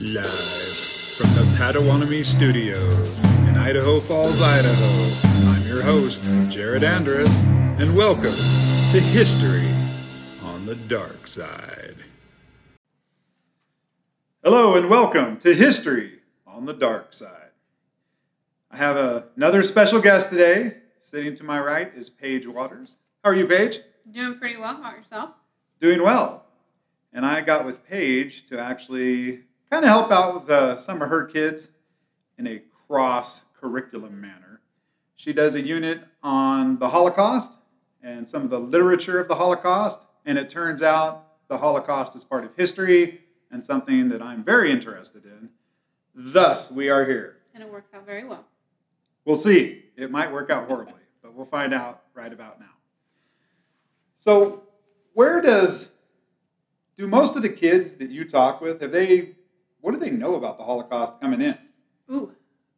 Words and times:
Live 0.00 0.76
from 1.16 1.34
the 1.34 1.42
Padawanami 1.56 2.24
Studios 2.24 3.24
in 3.24 3.56
Idaho 3.56 3.98
Falls, 3.98 4.40
Idaho, 4.40 5.28
I'm 5.48 5.66
your 5.66 5.82
host, 5.82 6.22
Jared 6.48 6.84
Andrus, 6.84 7.40
and 7.80 7.96
welcome 7.96 8.36
to 8.36 9.00
History 9.00 9.68
on 10.40 10.66
the 10.66 10.76
Dark 10.76 11.26
Side. 11.26 11.96
Hello, 14.44 14.76
and 14.76 14.88
welcome 14.88 15.36
to 15.38 15.52
History 15.52 16.20
on 16.46 16.66
the 16.66 16.74
Dark 16.74 17.12
Side. 17.12 17.50
I 18.70 18.76
have 18.76 18.96
a, 18.96 19.24
another 19.34 19.64
special 19.64 20.00
guest 20.00 20.30
today. 20.30 20.76
Sitting 21.02 21.34
to 21.34 21.42
my 21.42 21.58
right 21.58 21.92
is 21.96 22.08
Paige 22.08 22.46
Waters. 22.46 22.98
How 23.24 23.30
are 23.30 23.34
you, 23.34 23.48
Paige? 23.48 23.80
Doing 24.08 24.38
pretty 24.38 24.58
well. 24.58 24.74
How 24.74 24.78
about 24.78 24.96
yourself? 24.96 25.30
Doing 25.80 26.04
well. 26.04 26.44
And 27.12 27.26
I 27.26 27.40
got 27.40 27.66
with 27.66 27.84
Paige 27.84 28.46
to 28.46 28.60
actually 28.60 29.47
kind 29.70 29.84
of 29.84 29.90
help 29.90 30.10
out 30.10 30.34
with 30.34 30.50
uh, 30.50 30.76
some 30.76 31.02
of 31.02 31.08
her 31.08 31.24
kids 31.24 31.68
in 32.38 32.46
a 32.46 32.62
cross 32.86 33.42
curriculum 33.60 34.20
manner. 34.20 34.60
She 35.16 35.32
does 35.32 35.54
a 35.54 35.60
unit 35.60 36.02
on 36.22 36.78
the 36.78 36.90
Holocaust 36.90 37.52
and 38.02 38.28
some 38.28 38.42
of 38.42 38.50
the 38.50 38.60
literature 38.60 39.18
of 39.18 39.28
the 39.28 39.34
Holocaust, 39.34 40.00
and 40.24 40.38
it 40.38 40.48
turns 40.48 40.82
out 40.82 41.26
the 41.48 41.58
Holocaust 41.58 42.14
is 42.14 42.24
part 42.24 42.44
of 42.44 42.54
history 42.56 43.20
and 43.50 43.64
something 43.64 44.08
that 44.10 44.22
I'm 44.22 44.44
very 44.44 44.70
interested 44.70 45.24
in. 45.24 45.50
Thus, 46.14 46.70
we 46.70 46.88
are 46.88 47.04
here. 47.04 47.38
And 47.54 47.62
it 47.62 47.70
works 47.70 47.92
out 47.94 48.06
very 48.06 48.24
well. 48.24 48.44
We'll 49.24 49.36
see. 49.36 49.84
It 49.96 50.10
might 50.10 50.32
work 50.32 50.50
out 50.50 50.68
horribly, 50.68 51.00
but 51.22 51.34
we'll 51.34 51.46
find 51.46 51.74
out 51.74 52.02
right 52.14 52.32
about 52.32 52.60
now. 52.60 52.66
So, 54.18 54.62
where 55.14 55.40
does 55.40 55.88
do 56.96 57.06
most 57.06 57.36
of 57.36 57.42
the 57.42 57.48
kids 57.48 57.94
that 57.96 58.10
you 58.10 58.24
talk 58.24 58.60
with 58.60 58.80
have 58.82 58.92
they 58.92 59.36
what 59.80 59.92
do 59.92 59.98
they 59.98 60.10
know 60.10 60.34
about 60.34 60.58
the 60.58 60.64
Holocaust 60.64 61.14
coming 61.20 61.40
in? 61.40 61.56
Ooh, 62.10 62.32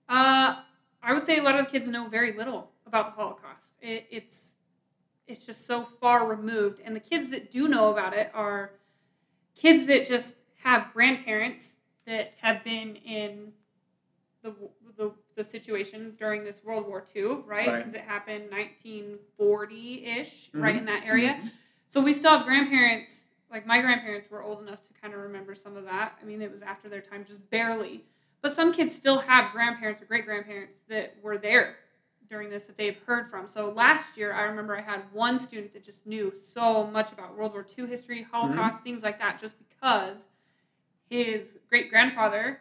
uh, 0.09 0.57
I 1.03 1.13
would 1.15 1.25
say 1.25 1.39
a 1.39 1.43
lot 1.43 1.59
of 1.59 1.65
the 1.67 1.71
kids 1.71 1.89
know 1.89 2.09
very 2.09 2.33
little 2.33 2.71
about 2.87 3.07
the 3.07 3.23
Holocaust. 3.23 3.69
It, 3.81 4.07
it's 4.11 4.55
it's 5.27 5.45
just 5.45 5.67
so 5.67 5.85
far 6.01 6.27
removed, 6.27 6.81
and 6.85 6.95
the 6.95 7.01
kids 7.01 7.31
that 7.31 7.51
do 7.53 7.69
know 7.69 7.91
about 7.93 8.15
it 8.15 8.31
are 8.35 8.73
kids 9.55 9.87
that 9.87 10.07
just 10.07 10.35
have 10.65 10.93
grandparents 10.93 11.77
that 12.07 12.35
have 12.41 12.65
been 12.65 12.97
in 12.97 13.53
the 14.43 14.55
the, 14.97 15.13
the 15.37 15.45
situation 15.45 16.15
during 16.19 16.45
this 16.45 16.63
World 16.65 16.87
War 16.87 17.05
II, 17.15 17.23
right? 17.23 17.45
Right. 17.47 17.77
Because 17.79 17.95
it 17.95 18.01
happened 18.03 18.51
1940 18.51 20.05
ish, 20.07 20.51
right 20.53 20.75
Mhm. 20.75 20.79
in 20.79 20.85
that 20.87 21.05
area. 21.07 21.41
So 21.91 22.01
we 22.01 22.13
still 22.13 22.37
have 22.37 22.47
grandparents. 22.47 23.25
Like 23.51 23.67
my 23.67 23.81
grandparents 23.81 24.31
were 24.31 24.43
old 24.43 24.63
enough 24.63 24.85
to 24.85 24.93
kind 25.01 25.13
of 25.13 25.21
remember 25.21 25.55
some 25.55 25.77
of 25.77 25.85
that. 25.85 26.19
I 26.21 26.25
mean, 26.25 26.41
it 26.41 26.51
was 26.51 26.63
after 26.63 26.89
their 26.89 27.01
time, 27.01 27.25
just 27.27 27.49
barely. 27.51 28.05
But 28.43 28.55
some 28.55 28.73
kids 28.73 28.95
still 28.95 29.19
have 29.19 29.53
grandparents 29.53 30.01
or 30.01 30.07
great 30.07 30.25
grandparents 30.25 30.75
that 30.89 31.17
were 31.23 31.37
there 31.37 31.77
during 32.29 32.49
this 32.49 32.67
that 32.67 32.79
they've 32.79 32.99
heard 33.07 33.29
from. 33.29 33.49
So 33.49 33.71
last 33.71 34.17
year, 34.17 34.33
I 34.33 34.43
remember 34.43 34.79
I 34.79 34.83
had 34.83 35.03
one 35.13 35.39
student 35.39 35.73
that 35.73 35.85
just 35.85 36.07
knew 36.07 36.33
so 36.55 36.87
much 36.87 37.13
about 37.13 37.37
World 37.37 37.53
War 37.53 37.67
II 37.77 37.87
history, 37.87 38.23
Holocaust, 38.31 38.77
mm-hmm. 38.77 38.85
things 38.85 39.03
like 39.03 39.19
that, 39.19 39.41
just 39.41 39.57
because 39.59 40.27
his 41.11 41.59
great 41.69 41.91
grandfather 41.91 42.61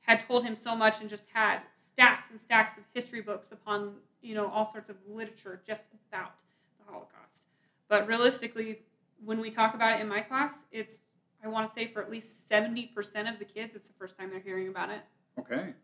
had 0.00 0.24
told 0.26 0.44
him 0.44 0.56
so 0.56 0.74
much 0.74 1.00
and 1.00 1.10
just 1.10 1.24
had 1.32 1.60
stacks 1.92 2.26
and 2.30 2.40
stacks 2.40 2.78
of 2.78 2.84
history 2.94 3.20
books 3.20 3.50
upon 3.50 3.94
you 4.22 4.34
know 4.34 4.48
all 4.48 4.70
sorts 4.70 4.88
of 4.88 4.96
literature 5.08 5.60
just 5.66 5.84
about 6.10 6.32
the 6.78 6.90
Holocaust. 6.90 7.42
But 7.88 8.06
realistically, 8.06 8.78
when 9.24 9.40
we 9.40 9.50
talk 9.50 9.74
about 9.74 9.98
it 9.98 10.00
in 10.00 10.08
my 10.08 10.20
class, 10.20 10.54
it's 10.70 10.98
I 11.44 11.48
want 11.48 11.68
to 11.68 11.72
say 11.72 11.86
for 11.86 12.02
at 12.02 12.10
least 12.10 12.48
seventy 12.48 12.86
percent 12.86 13.28
of 13.28 13.38
the 13.38 13.44
kids, 13.44 13.74
it's 13.74 13.88
the 13.88 13.94
first 13.98 14.18
time 14.18 14.30
they're 14.30 14.40
hearing 14.40 14.68
about 14.68 14.90
it. 14.90 15.00
Okay. 15.38 15.74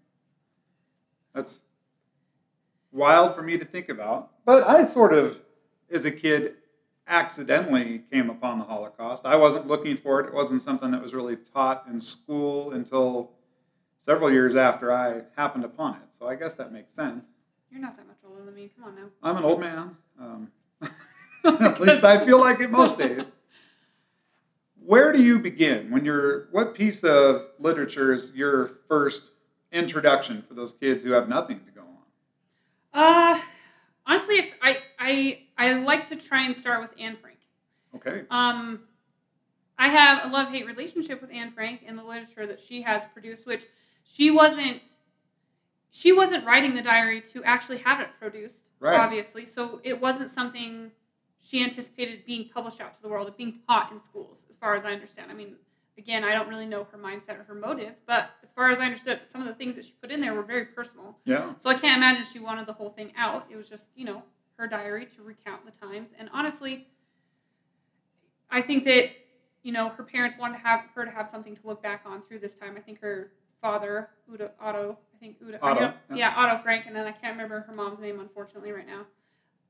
That's 1.34 1.60
wild 2.92 3.34
for 3.34 3.42
me 3.42 3.58
to 3.58 3.64
think 3.64 3.88
about. 3.88 4.30
But 4.44 4.64
I 4.64 4.84
sort 4.84 5.12
of, 5.12 5.38
as 5.90 6.04
a 6.04 6.10
kid, 6.10 6.54
accidentally 7.06 8.02
came 8.10 8.30
upon 8.30 8.58
the 8.58 8.64
Holocaust. 8.64 9.26
I 9.26 9.36
wasn't 9.36 9.66
looking 9.66 9.96
for 9.96 10.20
it. 10.20 10.26
It 10.26 10.34
wasn't 10.34 10.60
something 10.60 10.90
that 10.92 11.02
was 11.02 11.12
really 11.12 11.36
taught 11.36 11.86
in 11.88 12.00
school 12.00 12.72
until 12.72 13.32
several 14.00 14.30
years 14.30 14.56
after 14.56 14.92
I 14.92 15.22
happened 15.36 15.64
upon 15.64 15.94
it. 15.96 16.08
So 16.18 16.26
I 16.26 16.34
guess 16.34 16.54
that 16.54 16.72
makes 16.72 16.94
sense. 16.94 17.26
You're 17.70 17.80
not 17.80 17.96
that 17.96 18.06
much 18.06 18.18
older 18.28 18.44
than 18.44 18.54
me. 18.54 18.70
Come 18.76 18.84
on 18.84 18.94
now. 18.94 19.06
I'm 19.22 19.36
an 19.36 19.44
old 19.44 19.60
man. 19.60 19.96
Um, 20.20 20.50
at 21.60 21.80
least 21.80 22.04
I 22.04 22.24
feel 22.24 22.40
like 22.40 22.60
it 22.60 22.70
most 22.70 22.98
days. 22.98 23.28
Where 24.84 25.12
do 25.12 25.22
you 25.22 25.38
begin 25.38 25.90
when 25.90 26.04
you're? 26.04 26.48
What 26.50 26.74
piece 26.74 27.02
of 27.04 27.46
literature 27.58 28.12
is 28.12 28.32
your 28.34 28.78
first 28.88 29.30
introduction 29.72 30.42
for 30.46 30.54
those 30.54 30.72
kids 30.72 31.02
who 31.02 31.10
have 31.12 31.28
nothing 31.28 31.60
to 31.60 31.70
go 31.70 31.82
on? 31.82 33.34
Uh, 33.36 33.40
honestly, 34.06 34.36
if 34.36 34.54
I 34.62 34.76
I 34.98 35.42
I 35.56 35.72
like 35.74 36.08
to 36.08 36.16
try 36.16 36.42
and 36.44 36.56
start 36.56 36.80
with 36.80 36.90
Anne 36.98 37.16
Frank. 37.20 37.38
Okay. 37.96 38.22
Um, 38.30 38.80
I 39.78 39.88
have 39.88 40.24
a 40.24 40.28
love 40.28 40.48
hate 40.48 40.66
relationship 40.66 41.20
with 41.20 41.30
Anne 41.32 41.52
Frank 41.52 41.82
and 41.86 41.98
the 41.98 42.04
literature 42.04 42.46
that 42.46 42.60
she 42.60 42.82
has 42.82 43.04
produced, 43.12 43.46
which 43.46 43.66
she 44.04 44.30
wasn't 44.30 44.82
she 45.90 46.12
wasn't 46.12 46.44
writing 46.44 46.74
the 46.74 46.82
diary 46.82 47.20
to 47.32 47.42
actually 47.44 47.78
have 47.78 48.00
it 48.00 48.08
produced, 48.20 48.64
Right. 48.80 48.98
obviously. 48.98 49.46
So 49.46 49.80
it 49.84 50.00
wasn't 50.00 50.30
something 50.30 50.90
she 51.44 51.62
anticipated 51.62 52.24
being 52.24 52.48
published 52.48 52.80
out 52.80 52.96
to 52.96 53.02
the 53.02 53.08
world, 53.08 53.28
or 53.28 53.32
being 53.32 53.60
taught 53.68 53.92
in 53.92 54.00
schools, 54.00 54.42
as 54.48 54.56
far 54.56 54.74
as 54.74 54.86
I 54.86 54.92
understand. 54.92 55.30
I 55.30 55.34
mean, 55.34 55.56
again, 55.98 56.24
I 56.24 56.32
don't 56.32 56.48
really 56.48 56.66
know 56.66 56.84
her 56.90 56.96
mindset 56.96 57.38
or 57.38 57.44
her 57.44 57.54
motive, 57.54 57.92
but 58.06 58.30
as 58.42 58.50
far 58.50 58.70
as 58.70 58.78
I 58.78 58.86
understood, 58.86 59.20
some 59.30 59.42
of 59.42 59.46
the 59.46 59.54
things 59.54 59.76
that 59.76 59.84
she 59.84 59.92
put 60.00 60.10
in 60.10 60.22
there 60.22 60.32
were 60.32 60.42
very 60.42 60.64
personal. 60.64 61.18
Yeah. 61.26 61.52
So 61.62 61.68
I 61.68 61.74
can't 61.74 61.98
imagine 61.98 62.24
she 62.32 62.38
wanted 62.38 62.66
the 62.66 62.72
whole 62.72 62.88
thing 62.88 63.12
out. 63.16 63.44
It 63.50 63.56
was 63.56 63.68
just, 63.68 63.90
you 63.94 64.06
know, 64.06 64.22
her 64.56 64.66
diary 64.66 65.06
to 65.16 65.22
recount 65.22 65.66
the 65.66 65.86
times. 65.86 66.10
And 66.18 66.30
honestly, 66.32 66.86
I 68.50 68.62
think 68.62 68.84
that, 68.84 69.10
you 69.62 69.72
know, 69.72 69.90
her 69.90 70.02
parents 70.02 70.36
wanted 70.38 70.54
to 70.54 70.64
have 70.64 70.86
her 70.94 71.04
to 71.04 71.10
have 71.10 71.28
something 71.28 71.54
to 71.56 71.66
look 71.66 71.82
back 71.82 72.02
on 72.06 72.22
through 72.22 72.38
this 72.38 72.54
time. 72.54 72.74
I 72.76 72.80
think 72.80 73.00
her 73.00 73.32
father, 73.60 74.08
Udo, 74.32 74.50
Otto, 74.60 74.98
I 75.14 75.18
think 75.18 75.36
Udo, 75.46 75.58
Otto, 75.60 75.92
yeah. 76.10 76.16
yeah, 76.16 76.34
Otto 76.36 76.62
Frank, 76.62 76.86
and 76.86 76.96
then 76.96 77.06
I 77.06 77.12
can't 77.12 77.34
remember 77.36 77.60
her 77.60 77.74
mom's 77.74 77.98
name, 77.98 78.20
unfortunately, 78.20 78.72
right 78.72 78.86
now, 78.86 79.02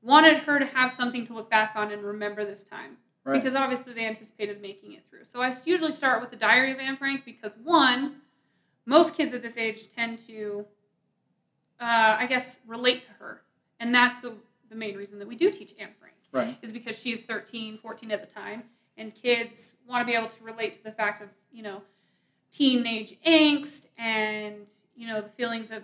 wanted 0.01 0.37
her 0.39 0.59
to 0.59 0.65
have 0.65 0.91
something 0.91 1.25
to 1.27 1.33
look 1.33 1.49
back 1.49 1.73
on 1.75 1.91
and 1.91 2.03
remember 2.03 2.45
this 2.45 2.63
time 2.63 2.97
Right. 3.25 3.41
because 3.41 3.55
obviously 3.55 3.93
they 3.93 4.05
anticipated 4.05 4.61
making 4.61 4.93
it 4.93 5.03
through. 5.09 5.23
So 5.33 5.41
I 5.41 5.55
usually 5.65 5.91
start 5.91 6.21
with 6.21 6.29
the 6.29 6.35
Diary 6.35 6.71
of 6.71 6.77
Anne 6.77 6.95
Frank 6.95 7.25
because 7.25 7.53
one, 7.63 8.17
most 8.85 9.15
kids 9.15 9.33
at 9.33 9.41
this 9.41 9.57
age 9.57 9.89
tend 9.95 10.19
to, 10.27 10.63
uh, 11.79 12.17
I 12.19 12.27
guess, 12.27 12.59
relate 12.67 13.03
to 13.05 13.11
her, 13.13 13.41
and 13.79 13.93
that's 13.93 14.21
the, 14.21 14.33
the 14.69 14.75
main 14.75 14.95
reason 14.95 15.17
that 15.17 15.27
we 15.27 15.35
do 15.35 15.49
teach 15.49 15.73
Anne 15.79 15.89
Frank 15.99 16.13
right. 16.31 16.55
is 16.61 16.71
because 16.71 16.95
she 16.95 17.13
is 17.13 17.23
13, 17.23 17.79
14 17.79 18.11
at 18.11 18.21
the 18.21 18.31
time, 18.31 18.61
and 18.95 19.13
kids 19.15 19.71
want 19.89 20.01
to 20.01 20.05
be 20.05 20.15
able 20.15 20.29
to 20.29 20.43
relate 20.43 20.73
to 20.73 20.83
the 20.83 20.91
fact 20.91 21.23
of 21.23 21.29
you 21.51 21.63
know 21.63 21.81
teenage 22.51 23.17
angst 23.25 23.87
and 23.97 24.67
you 24.95 25.07
know 25.07 25.19
the 25.19 25.29
feelings 25.29 25.71
of 25.71 25.81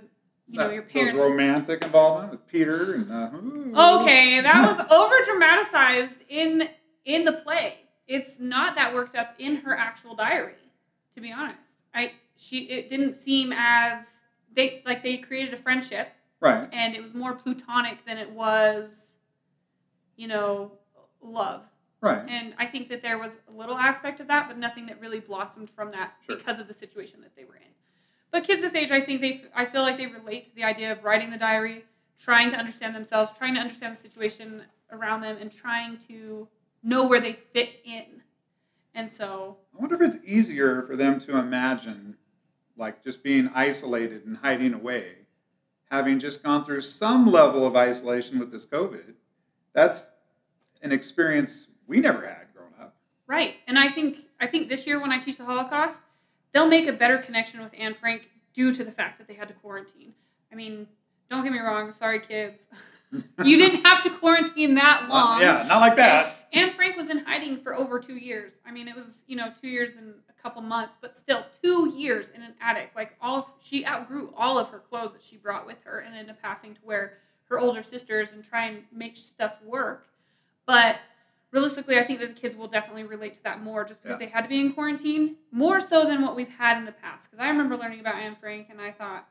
you 0.52 0.58
know 0.60 0.70
your 0.70 0.84
parents. 0.84 1.14
Those 1.14 1.32
romantic 1.32 1.84
involvement 1.84 2.32
with 2.32 2.48
Peter 2.48 2.94
and. 2.96 3.12
Uh. 3.12 4.00
Okay, 4.02 4.42
that 4.42 4.68
was 4.68 4.86
over 4.92 5.16
dramatized 5.26 6.24
in 6.30 6.70
in 7.06 7.26
the 7.26 7.34
play. 7.34 7.76
It's 8.08 8.40
not 8.40 8.76
that 8.76 8.94
worked 8.94 9.16
up 9.16 9.36
in 9.40 9.58
her 9.58 9.76
actual 9.76 10.16
diary, 10.16 10.56
to 11.16 11.22
be 11.22 11.32
honest. 11.32 11.58
I 11.94 12.12
she 12.36 12.64
it 12.64 12.90
didn't 12.90 13.16
seem 13.16 13.54
as 13.56 14.08
they 14.54 14.82
like 14.86 15.04
they 15.04 15.18
created 15.18 15.54
a 15.54 15.58
friendship 15.58 16.10
Right. 16.42 16.68
and 16.74 16.96
it 16.96 17.02
was 17.04 17.14
more 17.14 17.34
plutonic 17.36 18.04
than 18.06 18.18
it 18.18 18.30
was, 18.32 18.96
you 20.18 20.28
know, 20.28 20.72
love. 21.22 21.62
Right. 22.02 22.24
And 22.28 22.56
I 22.58 22.66
think 22.66 22.90
that 22.90 23.04
there 23.04 23.20
was 23.20 23.38
a 23.48 23.52
little 23.56 23.78
aspect 23.78 24.20
of 24.20 24.28
that, 24.30 24.48
but 24.48 24.58
nothing 24.58 24.88
that 24.88 25.00
really 25.00 25.20
blossomed 25.20 25.70
from 25.70 25.92
that 25.92 26.14
Sure. 26.26 26.36
because 26.36 26.58
of 26.60 26.68
the 26.68 26.74
situation 26.74 27.22
that 27.22 27.36
they 27.36 27.44
were 27.46 27.56
in. 27.58 27.62
But 28.32 28.46
kids 28.46 28.62
this 28.62 28.74
age, 28.76 28.92
I 28.92 29.02
think 29.02 29.22
they, 29.22 29.44
I 29.54 29.66
feel 29.66 29.82
like 29.82 29.98
they 29.98 30.08
relate 30.08 30.46
to 30.46 30.56
the 30.56 30.64
idea 30.64 30.92
of 30.92 31.04
writing 31.04 31.32
the 31.32 31.38
diary, 31.38 31.84
trying 32.18 32.50
to 32.52 32.58
understand 32.58 32.96
themselves, 32.96 33.32
trying 33.38 33.56
to 33.56 33.60
understand 33.60 33.96
the 33.96 34.00
situation 34.00 34.64
around 34.92 35.22
them, 35.22 35.38
and 35.40 35.52
trying 35.52 35.98
to 36.08 36.48
know 36.82 37.06
where 37.06 37.20
they 37.20 37.34
fit 37.54 37.70
in. 37.84 38.22
And 38.94 39.12
so, 39.12 39.58
I 39.76 39.82
wonder 39.82 39.96
if 39.96 40.02
it's 40.02 40.26
easier 40.26 40.82
for 40.84 40.96
them 40.96 41.20
to 41.22 41.38
imagine, 41.38 42.16
like 42.78 43.04
just 43.04 43.24
being 43.24 43.50
isolated 43.54 44.26
and 44.26 44.38
hiding 44.38 44.74
away, 44.74 45.16
having 45.90 46.20
just 46.20 46.42
gone 46.42 46.64
through 46.64 46.82
some 46.82 47.28
level 47.28 47.66
of 47.66 47.76
isolation 47.76 48.40
with 48.40 48.52
this 48.52 48.66
COVID. 48.66 49.14
That's 49.74 50.06
an 50.82 50.92
experience 50.92 51.68
we 51.88 52.00
never 52.00 52.22
had 52.22 52.48
growing 52.56 52.74
up. 52.82 52.96
right. 53.28 53.56
And 53.68 53.78
I 53.78 53.90
think, 53.90 54.20
I 54.40 54.48
think 54.48 54.70
this 54.70 54.88
year 54.88 55.00
when 55.00 55.12
I 55.12 55.20
teach 55.20 55.38
the 55.38 55.46
Holocaust, 55.46 56.02
they'll 56.54 56.68
make 56.68 56.88
a 56.88 56.94
better 56.94 57.18
connection 57.18 57.62
with 57.62 57.74
Anne 57.78 57.94
Frank 57.94 58.30
due 58.54 58.74
to 58.74 58.84
the 58.84 58.92
fact 58.92 59.18
that 59.18 59.28
they 59.28 59.34
had 59.34 59.48
to 59.48 59.54
quarantine. 59.56 60.14
I 60.52 60.56
mean, 60.56 60.88
don't 61.30 61.44
get 61.44 61.52
me 61.52 61.60
wrong. 61.60 61.92
Sorry, 61.92 62.20
kids. 62.20 62.66
you 63.44 63.58
didn't 63.58 63.86
have 63.86 64.02
to 64.04 64.10
quarantine 64.10 64.76
that 64.76 65.08
long. 65.10 65.40
Uh, 65.40 65.42
yeah, 65.42 65.66
not 65.68 65.80
like 65.80 65.96
that. 65.98 66.48
Anne 66.54 66.74
Frank 66.74 66.98
was 66.98 67.10
in 67.10 67.20
hiding 67.20 67.58
for 67.58 67.74
over 67.74 68.00
two 68.00 68.18
years. 68.18 68.54
I 68.66 68.72
mean, 68.72 68.88
it 68.88 68.96
was 68.96 69.24
you 69.28 69.36
know 69.36 69.52
two 69.62 69.68
years 69.68 69.96
and 69.96 70.14
a 70.30 70.42
couple 70.42 70.62
months, 70.62 70.96
but 71.02 71.18
still 71.18 71.46
two 71.62 71.94
years 71.96 72.30
in 72.30 72.42
an 72.42 72.54
attic. 72.62 72.92
Like 72.96 73.16
all 73.22 73.40
of, 73.40 73.46
she 73.62 73.86
outgrew 73.86 74.34
all 74.38 74.58
of 74.58 74.70
her 74.70 74.80
clothes 74.80 75.14
that 75.14 75.24
she 75.24 75.38
brought 75.38 75.66
with 75.66 75.78
her, 75.84 76.00
and 76.00 76.16
ended 76.16 76.36
up 76.36 76.40
having 76.42 76.74
to 76.74 76.82
wear 76.84 77.18
her 77.46 77.60
older 77.60 77.84
sisters 77.84 78.32
and 78.32 78.44
try 78.44 78.68
and 78.68 78.84
make 78.94 79.18
stuff 79.18 79.56
work. 79.66 80.08
But 80.66 80.98
realistically, 81.52 82.00
I 82.00 82.04
think 82.04 82.20
that 82.20 82.34
the 82.34 82.40
kids 82.40 82.56
will 82.56 82.68
definitely 82.68 83.04
relate 83.04 83.34
to 83.36 83.44
that 83.44 83.62
more, 83.62 83.84
just 83.84 84.02
because 84.02 84.20
Yeah. 84.20 84.26
they 84.28 84.32
had 84.32 84.42
to 84.44 84.48
be 84.50 84.60
in 84.60 84.74
quarantine 84.74 85.36
more 85.52 85.80
so 85.80 86.06
than 86.06 86.22
what 86.22 86.36
we've 86.36 86.50
had 86.50 86.78
in 86.78 86.86
the 86.86 86.92
past. 86.92 87.30
Because 87.30 87.44
I 87.44 87.50
remember 87.50 87.78
learning 87.78 88.00
about 88.00 88.16
Anne 88.16 88.36
Frank, 88.40 88.68
and 88.70 88.80
I 88.82 88.92
thought, 88.92 89.28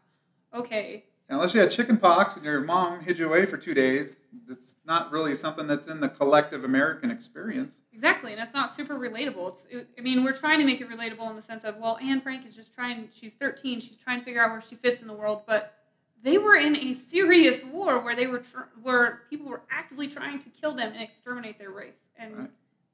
okay, 0.54 1.04
Unless 1.32 1.54
you 1.54 1.60
had 1.60 1.70
chicken 1.70 1.96
pox 1.96 2.34
and 2.34 2.44
your 2.44 2.60
mom 2.60 3.02
hid 3.02 3.16
you 3.16 3.24
away 3.28 3.46
for 3.46 3.56
two 3.56 3.72
days, 3.72 4.16
that's 4.48 4.74
not 4.84 5.12
really 5.12 5.36
something 5.36 5.68
that's 5.68 5.86
in 5.86 6.00
the 6.00 6.08
collective 6.08 6.64
American 6.64 7.08
experience. 7.08 7.76
Exactly, 7.92 8.32
and 8.32 8.42
it's 8.42 8.52
not 8.52 8.74
super 8.74 8.96
relatable. 8.98 9.50
It's, 9.50 9.66
it, 9.70 9.88
I 9.96 10.00
mean, 10.00 10.24
we're 10.24 10.32
trying 10.32 10.58
to 10.58 10.64
make 10.64 10.80
it 10.80 10.90
relatable 10.90 11.30
in 11.30 11.36
the 11.36 11.42
sense 11.42 11.62
of, 11.62 11.76
well, 11.76 11.98
Anne 12.02 12.20
Frank 12.20 12.44
is 12.46 12.56
just 12.56 12.74
trying. 12.74 13.08
She's 13.12 13.34
13. 13.34 13.78
She's 13.78 13.96
trying 13.96 14.18
to 14.18 14.24
figure 14.24 14.42
out 14.42 14.50
where 14.50 14.60
she 14.60 14.74
fits 14.74 15.02
in 15.02 15.06
the 15.06 15.12
world, 15.14 15.42
but 15.46 15.76
they 16.22 16.38
were 16.38 16.56
in 16.56 16.76
a 16.76 16.92
serious 16.94 17.62
war 17.64 17.98
where 18.00 18.14
they 18.14 18.26
were 18.26 18.40
tr- 18.40 18.68
where 18.82 19.22
people 19.30 19.46
were 19.48 19.62
actively 19.70 20.08
trying 20.08 20.38
to 20.40 20.48
kill 20.50 20.72
them 20.72 20.92
and 20.92 21.02
exterminate 21.02 21.58
their 21.58 21.70
race, 21.70 21.94
and 22.16 22.36
Right. 22.36 22.50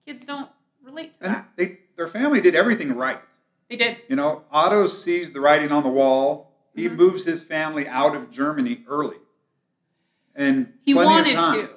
kids 0.07 0.25
don't 0.27 0.49
relate 0.83 1.15
to 1.15 1.25
And 1.25 1.35
that. 1.35 1.49
they, 1.57 1.79
their 1.97 2.09
family 2.09 2.41
did 2.41 2.55
everything 2.55 2.95
right. 2.95 3.21
They 3.69 3.77
did. 3.77 3.99
You 4.09 4.15
know, 4.17 4.45
Otto 4.53 4.87
sees 4.87 5.33
the 5.33 5.41
writing 5.41 5.73
on 5.73 5.83
the 5.83 5.89
wall. 5.89 6.53
He 6.75 6.89
Mhm. 6.89 6.97
moves 6.97 7.25
his 7.25 7.43
family 7.43 7.89
out 7.89 8.15
of 8.15 8.31
Germany 8.31 8.85
early. 8.87 9.17
And 10.35 10.75
He 10.83 10.95
wanted 10.95 11.33
to. 11.33 11.71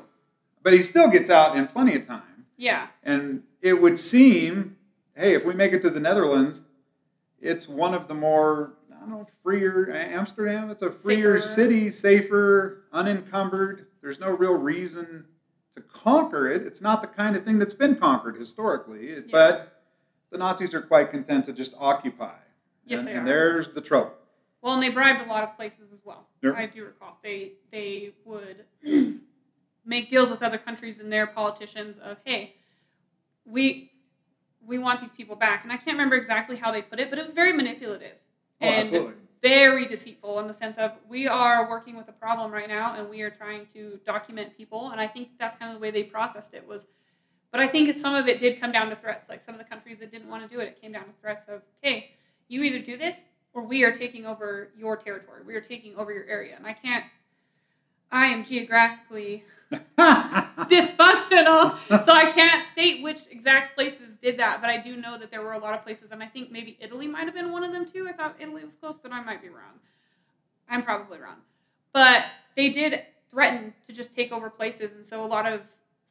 But 0.62 0.74
he 0.74 0.84
still 0.84 1.10
gets 1.10 1.30
out 1.30 1.56
in 1.57 1.68
plenty 1.68 1.95
of 1.95 2.06
time. 2.06 2.45
Yeah. 2.57 2.88
And 3.02 3.44
it 3.62 3.81
would 3.81 3.98
seem, 3.98 4.78
hey, 5.16 5.34
if 5.34 5.45
we 5.45 5.54
make 5.54 5.72
it 5.74 5.81
to 5.84 5.90
the 5.90 6.00
Netherlands, 6.02 6.62
it's 7.40 7.68
one 7.68 7.94
of 7.94 8.07
the 8.10 8.13
more, 8.13 8.74
know, 9.09 9.27
freer, 9.44 9.91
Amsterdam, 9.91 10.69
it's 10.69 10.81
a 10.81 10.91
freer 10.91 11.39
Safer. 11.39 11.53
city, 11.53 11.91
safer, 11.91 12.83
unencumbered. 12.91 13.88
There's 14.01 14.19
no 14.19 14.29
real 14.29 14.53
reason 14.53 15.25
to 15.75 15.81
conquer 15.81 16.50
it. 16.50 16.63
It's 16.63 16.81
not 16.81 17.01
the 17.01 17.07
kind 17.07 17.35
of 17.35 17.44
thing 17.44 17.59
that's 17.59 17.73
been 17.73 17.95
conquered 17.95 18.38
historically. 18.38 19.09
Yeah. 19.09 19.21
But 19.31 19.83
the 20.31 20.38
Nazis 20.38 20.73
are 20.73 20.81
quite 20.81 21.11
content 21.11 21.45
to 21.45 21.53
just 21.53 21.73
occupy. 21.77 22.35
Yes, 22.85 23.00
and, 23.00 23.07
they 23.07 23.13
and 23.13 23.27
there's 23.27 23.69
the 23.69 23.81
trouble. 23.81 24.13
Well, 24.61 24.73
and 24.73 24.83
they 24.83 24.89
bribed 24.89 25.25
a 25.25 25.29
lot 25.29 25.44
of 25.44 25.56
places 25.56 25.91
as 25.94 26.03
well. 26.03 26.27
Yep. 26.41 26.56
I 26.56 26.65
do 26.65 26.85
recall 26.85 27.17
they 27.23 27.53
they 27.71 28.11
would 28.25 28.65
make 29.85 30.09
deals 30.09 30.29
with 30.29 30.44
other 30.44 30.57
countries 30.57 31.00
and 31.00 31.11
their 31.11 31.27
politicians 31.27 31.97
of 31.97 32.17
hey, 32.25 32.56
we 33.45 33.91
we 34.65 34.77
want 34.77 35.00
these 35.00 35.11
people 35.11 35.35
back, 35.35 35.63
and 35.63 35.71
I 35.71 35.77
can't 35.77 35.95
remember 35.95 36.15
exactly 36.15 36.57
how 36.57 36.71
they 36.71 36.81
put 36.81 37.00
it, 37.00 37.09
but 37.09 37.17
it 37.17 37.23
was 37.23 37.33
very 37.33 37.53
manipulative 37.53 38.17
and 38.61 38.85
absolutely. 38.85 39.13
very 39.41 39.85
deceitful 39.85 40.39
in 40.39 40.47
the 40.47 40.53
sense 40.53 40.77
of 40.77 40.91
we 41.07 41.27
are 41.27 41.69
working 41.69 41.95
with 41.95 42.07
a 42.07 42.13
problem 42.13 42.51
right 42.51 42.67
now, 42.67 42.95
and 42.95 43.09
we 43.09 43.21
are 43.21 43.29
trying 43.29 43.65
to 43.73 44.00
document 44.06 44.56
people, 44.57 44.91
and 44.91 45.00
I 45.00 45.07
think 45.07 45.29
that's 45.39 45.56
kind 45.57 45.71
of 45.71 45.77
the 45.77 45.81
way 45.81 45.91
they 45.91 46.03
processed 46.03 46.53
it 46.53 46.67
was. 46.67 46.85
But 47.51 47.61
I 47.61 47.67
think 47.67 47.95
some 47.95 48.13
of 48.13 48.27
it 48.27 48.39
did 48.39 48.59
come 48.59 48.71
down 48.71 48.89
to 48.89 48.95
threats. 48.95 49.27
Like 49.27 49.44
some 49.44 49.56
of 49.56 49.59
the 49.59 49.65
countries 49.65 50.00
that 50.00 50.11
didn't 50.11 50.29
want 50.29 50.44
to 50.44 50.56
do 50.56 50.61
it, 50.61 50.67
it 50.67 50.81
came 50.81 50.91
down 50.91 51.06
to 51.06 51.11
threats 51.19 51.47
of, 51.50 51.61
hey, 51.81 52.11
you 52.47 52.63
either 52.63 52.79
do 52.79 52.95
this 52.97 53.29
or 53.53 53.63
we 53.63 53.83
are 53.83 53.91
taking 53.91 54.25
over 54.25 54.69
your 54.77 54.95
territory. 54.95 55.41
We 55.45 55.56
are 55.56 55.61
taking 55.61 55.95
over 55.95 56.13
your 56.13 56.25
area. 56.25 56.56
And 56.56 56.67
I 56.67 56.73
can't, 56.73 57.06
I 58.11 58.27
am 58.27 58.44
geographically 58.44 59.44
dysfunctional, 60.67 61.77
so 62.06 62.11
I 62.11 62.25
can't 62.31 62.67
state 62.67 63.01
which 63.01 63.21
exact 63.29 63.75
places 63.75 64.15
did 64.15 64.38
that. 64.39 64.61
But 64.61 64.69
I 64.69 64.77
do 64.77 64.95
know 64.95 65.17
that 65.17 65.31
there 65.31 65.41
were 65.41 65.53
a 65.53 65.59
lot 65.59 65.73
of 65.73 65.83
places, 65.83 66.11
and 66.11 66.21
I 66.21 66.27
think 66.27 66.51
maybe 66.51 66.77
Italy 66.79 67.07
might 67.07 67.25
have 67.25 67.33
been 67.33 67.51
one 67.51 67.63
of 67.63 67.71
them 67.71 67.85
too. 67.85 68.07
I 68.07 68.13
thought 68.13 68.35
Italy 68.39 68.63
was 68.65 68.75
close, 68.75 68.97
but 69.01 69.11
I 69.11 69.21
might 69.23 69.41
be 69.41 69.50
wrong. 69.50 69.79
I'm 70.69 70.83
probably 70.83 71.19
wrong. 71.19 71.38
But 71.94 72.25
they 72.56 72.69
did 72.69 73.03
threaten 73.31 73.73
to 73.88 73.94
just 73.94 74.15
take 74.15 74.31
over 74.31 74.50
places, 74.50 74.91
and 74.91 75.06
so 75.06 75.23
a 75.23 75.27
lot 75.27 75.47
of 75.47 75.61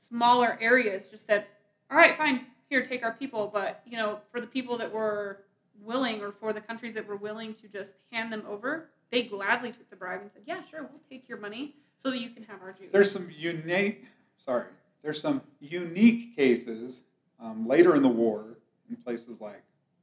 smaller 0.01 0.57
areas 0.61 1.07
just 1.07 1.27
said, 1.27 1.47
"All 1.91 1.97
right, 1.97 2.17
fine, 2.17 2.47
here, 2.69 2.83
take 2.83 3.05
our 3.05 3.13
people." 3.13 3.51
But 3.53 3.83
you 3.87 3.97
know, 3.97 4.21
for 4.31 4.41
the 4.41 4.47
people 4.47 4.79
that 4.79 4.93
were 4.93 5.45
willing, 5.81 6.21
or 6.23 6.33
for 6.33 6.53
the 6.53 6.61
countries 6.61 6.95
that 6.95 7.07
were 7.07 7.17
willing 7.17 7.55
to 7.55 7.69
just 7.69 7.93
hand 8.11 8.33
them 8.33 8.43
over, 8.49 8.91
they 9.11 9.23
gladly 9.23 9.71
took 9.73 9.89
the 9.91 9.97
bribe 9.97 10.21
and 10.23 10.31
said, 10.33 10.43
"Yeah, 10.47 10.63
sure, 10.71 10.83
we'll 10.83 11.01
take 11.09 11.29
your 11.29 11.39
money 11.39 11.77
so 12.03 12.11
that 12.11 12.19
you 12.19 12.31
can 12.31 12.43
have 12.45 12.61
our 12.63 12.73
Jews." 12.73 12.91
There's 12.93 13.13
some 13.13 13.31
unique, 13.31 14.07
sorry, 14.45 14.67
there's 15.03 15.21
some 15.21 15.43
unique 15.61 16.35
cases 16.37 17.03
um, 17.41 17.67
later 17.67 17.95
in 17.95 18.03
the 18.03 18.09
war 18.09 18.59
in 18.89 18.97
places 18.97 19.41
like 19.41 19.63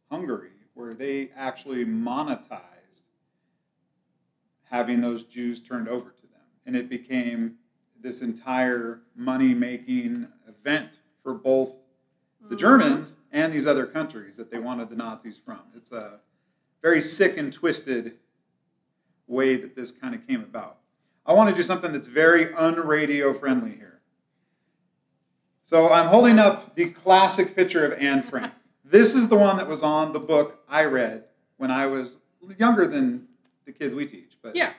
Hungary 0.09 0.51
where 0.73 0.93
they 0.93 1.29
actually 1.35 1.85
monetized 1.85 2.61
having 4.69 5.01
those 5.01 5.23
Jews 5.23 5.59
turned 5.59 5.87
over 5.87 6.09
to 6.09 6.21
them. 6.23 6.41
And 6.65 6.75
it 6.75 6.89
became 6.89 7.55
this 8.01 8.21
entire 8.21 9.01
money 9.15 9.53
making 9.53 10.27
event 10.47 10.99
for 11.23 11.33
both 11.33 11.75
the 12.41 12.55
Mhm. 12.55 12.59
Germans 12.59 13.15
and 13.31 13.53
these 13.53 13.65
other 13.65 13.85
countries 13.85 14.37
that 14.37 14.49
they 14.51 14.59
wanted 14.59 14.89
the 14.89 14.95
Nazis 14.95 15.37
from. 15.37 15.61
It's 15.75 15.91
a 15.91 16.19
very 16.81 17.01
sick 17.01 17.37
and 17.37 17.51
twisted 17.51 18.19
way 19.27 19.55
that 19.55 19.75
this 19.75 19.91
kind 19.91 20.13
of 20.13 20.25
came 20.27 20.41
about. 20.41 20.79
I 21.25 21.33
want 21.33 21.49
to 21.49 21.55
do 21.55 21.63
something 21.63 21.91
that's 21.91 22.07
very 22.07 22.47
unradio 22.47 23.39
friendly 23.39 23.71
here. 23.71 23.94
So 25.65 25.91
I'm 25.91 26.07
holding 26.07 26.37
up 26.39 26.75
the 26.75 26.91
classic 26.91 27.55
picture 27.55 27.85
of 27.85 27.93
Anne 27.99 28.21
Frank. 28.21 28.53
this 28.83 29.15
is 29.15 29.27
the 29.27 29.35
one 29.35 29.57
that 29.57 29.67
was 29.67 29.81
on 29.81 30.13
the 30.13 30.19
book 30.19 30.59
I 30.69 30.83
read 30.85 31.23
when 31.57 31.71
I 31.71 31.87
was 31.87 32.17
younger 32.59 32.85
than 32.85 33.27
the 33.65 33.71
kids 33.71 33.95
we 33.95 34.05
teach, 34.05 34.37
but 34.43 34.55
Yeah. 34.55 34.73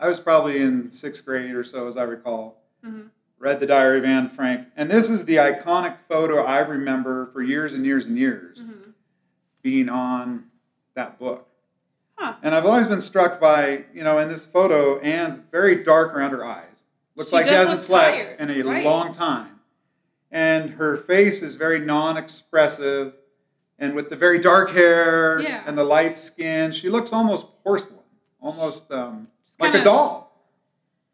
I 0.00 0.08
was 0.08 0.18
probably 0.18 0.60
in 0.60 0.90
sixth 0.90 1.24
grade 1.24 1.54
or 1.54 1.62
so, 1.62 1.86
as 1.88 1.96
I 1.96 2.02
recall 2.02 2.58
Mm-hmm. 2.84 3.02
read 3.38 3.60
the 3.60 3.66
Diary 3.66 3.98
of 3.98 4.04
Anne 4.04 4.28
Frank, 4.28 4.66
and 4.76 4.90
this 4.90 5.08
is 5.08 5.24
the 5.24 5.36
iconic 5.36 5.96
photo 6.08 6.42
I 6.44 6.58
remember 6.58 7.26
for 7.32 7.40
years 7.40 7.72
and 7.74 7.86
years 7.86 8.04
and 8.06 8.18
years 8.18 8.58
Mhm. 8.60 8.92
being 9.62 9.88
on 9.88 10.46
that 10.94 11.20
book. 11.20 11.46
Huh. 12.16 12.34
And 12.42 12.52
I've 12.56 12.66
always 12.66 12.88
been 12.88 13.00
struck 13.00 13.40
by, 13.40 13.84
you 13.94 14.02
know, 14.02 14.18
in 14.18 14.28
this 14.28 14.44
photo, 14.46 14.98
Anne's 14.98 15.36
very 15.36 15.84
dark 15.84 16.12
around 16.16 16.32
her 16.32 16.44
eyes. 16.44 16.82
Looks 17.14 17.30
She 17.30 17.36
like 17.36 17.46
she 17.46 17.52
hasn't 17.54 17.82
slept 17.82 18.20
tired, 18.22 18.40
in 18.40 18.50
a 18.50 18.62
right. 18.68 18.84
long 18.84 19.12
time. 19.12 19.51
And 20.32 20.70
her 20.70 20.96
face 20.96 21.42
is 21.42 21.54
very 21.56 21.78
non 21.78 22.16
expressive. 22.16 23.12
And 23.78 23.94
with 23.94 24.08
the 24.08 24.16
very 24.16 24.38
dark 24.38 24.70
hair 24.70 25.40
Yeah. 25.40 25.62
and 25.66 25.76
the 25.76 25.84
light 25.84 26.16
skin, 26.16 26.72
she 26.72 26.88
looks 26.88 27.12
almost 27.12 27.46
porcelain, 27.62 28.00
almost 28.40 28.90
um, 28.90 29.28
like 29.60 29.74
a 29.74 29.84
doll 29.84 30.32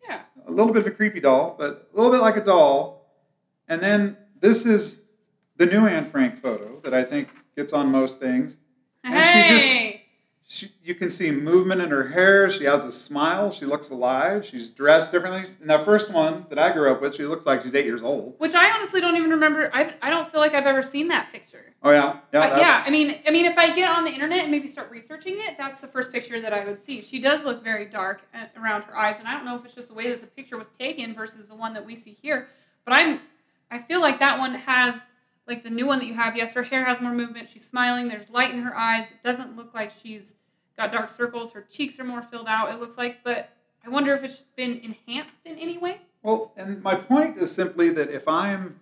Yeah. 0.09 0.21
a 0.47 0.51
little 0.51 0.73
bit 0.73 0.81
of 0.83 0.87
a 0.87 0.91
creepy 0.91 1.21
doll, 1.21 1.57
but 1.59 1.89
a 1.93 1.97
little 1.97 2.13
bit 2.13 2.21
like 2.21 2.37
a 2.37 2.45
doll. 2.45 3.07
And 3.69 3.83
then 3.83 4.17
this 4.41 4.65
is 4.65 5.03
the 5.57 5.67
new 5.67 5.87
Anne 5.87 6.05
Frank 6.05 6.39
photo 6.41 6.81
that 6.85 6.95
I 6.95 7.03
think 7.05 7.29
gets 7.57 7.73
on 7.73 7.91
most 7.91 8.21
things. 8.21 8.57
And 9.03 9.15
she 9.15 9.55
just- 9.55 9.67
Hey. 9.67 9.88
She, 10.51 10.73
you 10.83 10.95
can 10.95 11.11
see 11.11 11.31
movement 11.31 11.83
in 11.83 11.91
her 11.91 12.09
hair. 12.09 12.49
She 12.49 12.65
has 12.65 12.83
a 12.87 12.91
smile. 12.91 13.53
She 13.53 13.67
looks 13.67 13.91
alive. 13.91 14.47
She's 14.47 14.71
dressed 14.71 15.13
differently. 15.13 15.45
In 15.61 15.67
that 15.67 15.85
first 15.85 16.11
one 16.11 16.47
that 16.49 16.59
I 16.59 16.73
grew 16.73 16.91
up 16.91 17.03
with, 17.03 17.15
she 17.15 17.27
looks 17.27 17.45
like 17.45 17.61
she's 17.61 17.75
eight 17.75 17.85
years 17.85 18.01
old. 18.01 18.35
Which 18.39 18.55
I 18.55 18.71
honestly 18.71 19.03
don't 19.03 19.15
even 19.17 19.29
remember. 19.29 19.71
I, 19.75 19.93
I 20.01 20.09
don't 20.09 20.27
feel 20.27 20.41
like 20.41 20.55
I've 20.55 20.65
ever 20.65 20.83
seen 20.83 21.09
that 21.09 21.31
picture. 21.33 21.75
Oh 21.83 21.91
yeah, 21.91 22.21
yeah. 22.33 22.41
Uh, 22.41 22.59
yeah, 22.59 22.83
I 22.87 22.89
mean, 22.89 23.21
I 23.27 23.31
mean, 23.31 23.45
if 23.45 23.59
I 23.59 23.75
get 23.75 23.91
on 23.91 24.05
the 24.05 24.11
internet 24.11 24.39
and 24.39 24.51
maybe 24.51 24.69
start 24.69 24.91
researching 24.91 25.37
it, 25.37 25.57
that's 25.59 25.83
the 25.83 25.87
first 25.87 26.11
picture 26.11 26.41
that 26.41 26.55
I 26.55 26.65
would 26.65 26.83
see. 26.83 27.03
She 27.03 27.21
does 27.21 27.45
look 27.45 27.63
very 27.63 27.85
dark 27.85 28.23
uh, 28.35 28.47
around 28.59 28.85
her 28.85 28.97
eyes, 28.97 29.17
and 29.19 29.29
I 29.29 29.35
don't 29.35 29.45
know 29.45 29.57
if 29.57 29.67
it's 29.67 29.75
just 29.75 29.89
the 29.89 29.95
way 29.95 30.09
that 30.09 30.23
the 30.23 30.27
picture 30.29 30.57
was 30.57 30.69
taken 30.79 31.15
versus 31.15 31.47
the 31.47 31.55
one 31.55 31.75
that 31.75 31.85
we 31.85 31.95
see 31.95 32.17
here. 32.23 32.49
But 32.87 32.95
I'm, 32.95 33.21
I 33.71 33.81
feel 33.81 34.01
like 34.01 34.19
that 34.21 34.39
one 34.39 34.55
has, 34.55 34.99
like 35.47 35.63
the 35.63 35.71
new 35.71 35.87
one 35.87 35.99
that 35.99 36.07
you 36.07 36.15
have. 36.15 36.39
Yes, 36.39 36.55
her 36.55 36.63
hair 36.63 36.87
has 36.87 37.03
more 37.03 37.13
movement. 37.13 37.49
She's 37.49 37.69
smiling. 37.69 38.09
There's 38.09 38.31
light 38.31 38.55
in 38.55 38.63
her 38.63 38.75
eyes. 38.75 39.11
It 39.11 39.23
doesn't 39.23 39.55
look 39.55 39.75
like 39.75 39.91
she's 39.91 40.35
got 40.79 40.93
dark 40.93 41.11
circles. 41.11 41.53
Her 41.53 41.67
cheeks 41.69 42.01
are 42.01 42.05
more 42.05 42.23
filled 42.23 42.47
out. 42.47 42.73
It 42.73 42.81
looks 42.81 42.97
like, 42.97 43.23
but 43.23 43.51
I 43.85 43.91
wonder 43.91 44.15
if 44.15 44.25
it's 44.25 44.45
been 44.57 44.79
enhanced 44.79 45.41
in 45.45 45.59
any 45.59 45.77
way. 45.77 45.99
Well, 46.23 46.53
and 46.57 46.83
my 46.83 46.95
point 46.95 47.37
is 47.37 47.53
simply 47.53 47.91
that 47.91 48.11
if 48.11 48.27
I'm 48.27 48.81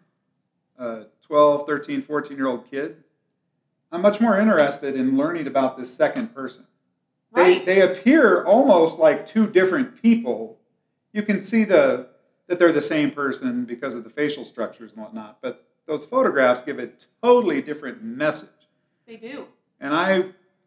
a 0.79 1.07
12, 1.27 1.67
13, 1.67 2.03
14 2.03 2.37
year 2.37 2.47
old 2.47 2.71
kid, 2.71 3.03
I'm 3.91 4.03
much 4.03 4.21
more 4.21 4.39
interested 4.39 4.95
in 4.95 5.17
learning 5.17 5.47
about 5.47 5.77
this 5.77 5.93
second 5.93 6.35
person. 6.35 6.67
Right. 7.33 7.65
They, 7.65 7.77
they 7.77 7.81
appear 7.83 8.45
almost 8.45 8.99
like 8.99 9.27
two 9.27 9.47
different 9.47 10.01
people. 10.01 10.59
You 11.13 11.23
can 11.23 11.41
see 11.41 11.65
the 11.65 12.09
that 12.47 12.61
they're 12.61 12.73
the 12.73 12.83
same 12.83 13.11
person 13.11 13.65
because 13.65 13.97
of 13.97 14.05
the 14.05 14.11
facial 14.11 14.45
structures 14.45 14.93
and 14.93 15.03
whatnot, 15.03 15.39
but 15.43 15.67
those 15.87 16.07
photographs 16.07 16.63
give 16.63 16.79
a 16.79 16.91
totally 17.21 17.61
different 17.61 18.05
message. 18.05 18.49
They 19.05 19.17
do. 19.17 19.47
And 19.81 19.93
I 19.93 20.27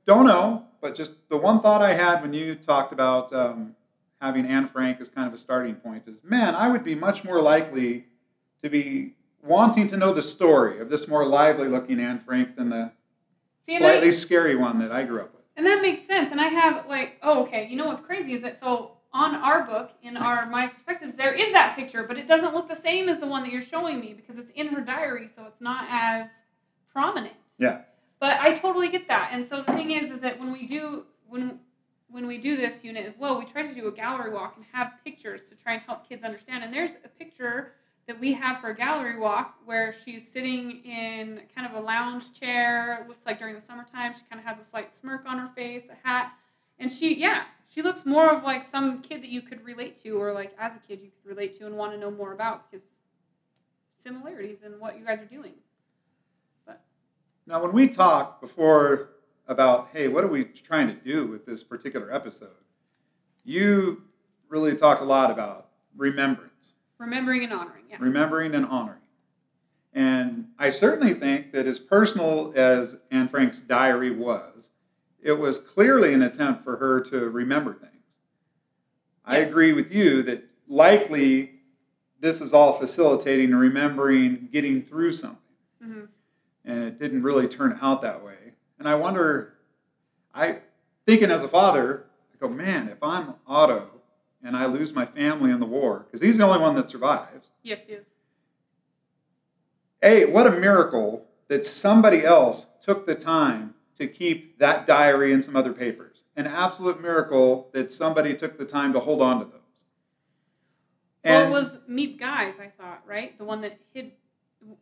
don't 0.10 0.26
know, 0.26 0.66
but 0.82 0.96
just 0.96 1.14
the 1.30 1.38
one 1.38 1.62
thought 1.62 1.84
I 1.84 1.94
had 1.94 2.24
when 2.24 2.34
you 2.34 2.56
talked 2.56 2.92
about 2.92 3.32
um, 3.32 3.76
having 4.20 4.44
Anne 4.48 4.68
Frank 4.68 5.00
as 5.00 5.08
kind 5.08 5.28
of 5.28 5.36
a 5.36 5.38
starting 5.38 5.76
point 5.76 6.04
is, 6.08 6.24
man, 6.24 6.56
I 6.56 6.68
would 6.68 6.84
be 6.84 6.96
much 6.96 7.24
more 7.24 7.40
likely 7.40 8.06
to 8.64 8.70
be 8.72 9.14
wanting 9.44 9.86
to 9.88 9.98
know 9.98 10.12
the 10.12 10.24
story 10.24 10.80
of 10.80 10.90
this 10.90 11.08
more 11.08 11.28
lively 11.28 11.68
looking 11.68 12.00
Anne 12.00 12.20
Frank 12.20 12.56
than 12.56 12.70
the 12.70 12.92
See, 13.68 13.76
and 13.76 13.86
I- 13.86 13.92
slightly 13.92 14.12
scary 14.12 14.56
one 14.56 14.80
that 14.80 14.92
I 14.92 15.04
grew 15.04 15.22
up 15.22 15.32
with. 15.36 15.44
And 15.56 15.64
that 15.68 15.82
makes 15.84 16.08
sense. 16.08 16.32
And 16.32 16.42
I 16.42 16.48
have 16.48 16.88
like, 16.88 17.18
oh, 17.22 17.44
okay. 17.44 17.68
You 17.70 17.76
know 17.76 17.86
what's 17.86 18.02
crazy 18.02 18.34
is 18.34 18.42
that 18.42 18.60
so 18.60 18.94
on 19.14 19.36
our 19.36 19.64
book 19.64 19.92
in 20.02 20.18
our 20.18 20.46
my 20.48 20.68
perspectives 20.68 21.16
there 21.16 21.34
is 21.34 21.52
that 21.52 21.76
picture, 21.76 22.04
but 22.04 22.18
it 22.18 22.28
doesn't 22.28 22.56
look 22.56 22.68
the 22.68 22.76
same 22.76 23.10
as 23.10 23.20
the 23.20 23.28
one 23.28 23.44
that 23.44 23.52
you're 23.52 23.62
showing 23.62 24.00
me 24.00 24.14
because 24.14 24.38
it's 24.40 24.52
in 24.56 24.68
her 24.70 24.82
diary, 24.82 25.30
so 25.36 25.44
it's 25.46 25.62
not 25.62 25.86
as 25.90 26.30
prominent. 26.92 27.36
Yeah. 27.60 27.82
But 28.20 28.40
I 28.40 28.54
totally 28.54 28.90
get 28.90 29.08
that. 29.08 29.30
And 29.32 29.48
so 29.48 29.62
the 29.62 29.74
thing 29.74 29.92
is, 29.92 30.12
is 30.12 30.22
that 30.22 30.40
when 30.40 30.52
we 30.52 30.68
do 30.68 31.06
when 31.28 31.60
when 32.12 32.26
we 32.26 32.38
do 32.38 32.58
this 32.58 32.84
unit 32.84 33.06
as 33.06 33.14
well, 33.18 33.38
we 33.38 33.46
try 33.46 33.62
to 33.62 33.74
do 33.74 33.88
a 33.88 33.92
gallery 33.92 34.32
walk 34.32 34.56
and 34.58 34.66
have 34.74 34.94
pictures 35.04 35.44
to 35.44 35.56
try 35.56 35.74
and 35.74 35.82
help 35.84 36.10
kids 36.10 36.24
understand. 36.24 36.64
And 36.64 36.74
there's 36.74 36.94
a 37.06 37.08
picture 37.08 37.74
that 38.08 38.20
we 38.20 38.34
have 38.34 38.60
for 38.60 38.72
a 38.72 38.76
gallery 38.76 39.20
walk 39.20 39.60
where 39.66 39.94
she's 39.94 40.28
sitting 40.28 40.84
in 40.84 41.42
kind 41.56 41.68
of 41.72 41.82
a 41.82 41.86
lounge 41.86 42.34
chair. 42.34 43.06
Looks 43.08 43.26
like 43.28 43.38
during 43.38 43.54
the 43.54 43.62
summertime. 43.62 44.14
She 44.14 44.22
kind 44.30 44.40
of 44.40 44.46
has 44.46 44.60
a 44.60 44.66
slight 44.68 44.92
smirk 44.92 45.28
on 45.28 45.38
her 45.38 45.50
face, 45.56 45.84
a 45.92 46.08
hat. 46.08 46.34
And 46.80 46.92
she, 46.92 47.16
yeah, 47.16 47.44
she 47.68 47.84
looks 47.84 48.06
more 48.06 48.32
of 48.34 48.44
like 48.44 48.64
some 48.68 49.04
kid 49.04 49.22
that 49.22 49.30
you 49.30 49.44
could 49.44 49.64
relate 49.64 50.02
to, 50.02 50.20
or 50.20 50.34
like 50.34 50.56
as 50.58 50.76
a 50.76 50.80
kid 50.80 51.02
you 51.04 51.12
could 51.12 51.30
relate 51.30 51.60
to 51.60 51.68
and 51.68 51.76
want 51.78 51.94
to 51.94 52.00
know 52.00 52.10
more 52.10 52.34
about 52.34 52.72
because 52.72 52.86
similarities 54.04 54.58
in 54.66 54.80
what 54.80 54.98
you 54.98 55.06
guys 55.06 55.20
are 55.20 55.26
doing. 55.26 55.54
Now, 57.50 57.64
when 57.64 57.72
we 57.72 57.88
talked 57.88 58.42
before 58.42 59.10
about, 59.48 59.90
hey, 59.92 60.08
what 60.08 60.24
are 60.24 60.28
we 60.28 60.44
trying 60.44 60.88
to 60.88 60.94
do 60.94 61.26
with 61.26 61.48
this 61.48 61.64
particular 61.64 62.14
episode, 62.14 62.50
you 63.44 64.04
really 64.50 64.76
talked 64.76 65.02
a 65.02 65.06
lot 65.06 65.32
about 65.32 65.70
remembrance, 65.98 66.76
Remembering 67.00 67.44
and 67.44 67.52
honoring, 67.52 67.86
yeah. 67.90 67.98
remembering 68.00 68.54
and 68.54 68.68
honoring. 68.68 69.02
And 69.96 70.50
I 70.60 70.70
certainly 70.70 71.16
think 71.16 71.52
that 71.54 71.66
as 71.66 71.80
personal 71.80 72.54
as 72.56 73.02
Anne 73.10 73.28
Frank's 73.28 73.60
diary 73.60 74.12
was, 74.12 74.70
it 75.20 75.34
was 75.34 75.58
clearly 75.58 76.14
an 76.14 76.22
attempt 76.22 76.64
for 76.64 76.78
her 76.78 77.02
to 77.02 77.30
remember 77.30 77.74
things. 77.74 77.94
I 79.26 79.38
agree 79.38 79.74
with 79.74 79.92
you 79.92 80.22
that 80.22 80.44
likely 80.68 81.54
this 82.20 82.42
is 82.42 82.54
all 82.54 82.74
facilitating 82.74 83.56
remembering 83.56 84.50
getting 84.52 84.84
through 84.84 85.14
something 85.14 85.40
hmm 85.82 86.02
and 86.70 86.84
it 86.84 87.00
didn't 87.00 87.24
really 87.24 87.48
turn 87.48 87.78
out 87.82 88.02
that 88.04 88.24
way. 88.24 88.54
And 88.78 88.88
I 88.88 88.94
wonder, 88.96 89.56
I 90.34 90.60
thinking 91.06 91.32
as 91.32 91.44
a 91.44 91.48
father, 91.48 92.06
I 92.32 92.38
go, 92.38 92.48
man, 92.48 92.88
if 92.90 93.02
I'm 93.02 93.34
Otto 93.48 93.90
and 94.44 94.56
I 94.56 94.68
lose 94.68 94.94
my 94.94 95.06
family 95.06 95.50
in 95.50 95.60
the 95.60 95.66
war, 95.66 96.06
because 96.06 96.22
he's 96.22 96.38
the 96.38 96.44
only 96.44 96.60
one 96.60 96.76
that 96.76 96.90
survives. 96.90 97.50
Yes, 97.64 97.86
yes. 97.90 98.02
A, 100.04 100.26
what 100.26 100.48
a 100.48 100.52
miracle 100.52 101.26
that 101.48 101.66
somebody 101.66 102.24
else 102.24 102.68
took 102.82 103.06
the 103.06 103.16
time 103.16 103.74
to 103.98 104.08
keep 104.08 104.60
that 104.60 104.86
diary 104.86 105.34
and 105.34 105.44
some 105.44 105.56
other 105.56 105.74
papers. 105.74 106.24
An 106.38 106.48
absolute 106.48 107.02
miracle 107.02 107.70
that 107.74 107.92
somebody 107.92 108.34
took 108.36 108.58
the 108.58 108.64
time 108.64 108.94
to 108.94 109.00
hold 109.00 109.22
on 109.22 109.40
to 109.40 109.46
those. 109.46 109.54
well, 111.26 111.48
it 111.48 111.50
was 111.50 111.80
Miep 111.90 112.18
Gies, 112.20 112.60
I 112.60 112.72
thought, 112.78 113.02
right? 113.06 113.38
The 113.38 113.44
one 113.44 113.62
that 113.62 113.78
hid. 113.92 114.12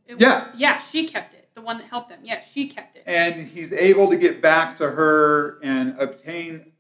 It, 0.06 0.20
Yeah. 0.20 0.50
Yeah, 0.56 0.78
she 0.80 1.08
kept 1.08 1.34
it. 1.34 1.47
The 1.58 1.64
one 1.64 1.80
that 1.80 1.88
helped 1.88 2.10
them. 2.10 2.20
Yeah, 2.22 2.44
she 2.44 2.68
kept 2.68 2.98
it. 2.98 3.04
and 3.08 3.48
he's 3.48 3.74
able 3.74 4.12
to 4.12 4.16
get 4.16 4.44
back 4.44 4.76
to 4.76 4.92
her 4.92 5.58
and 5.64 6.00
obtain 6.00 6.72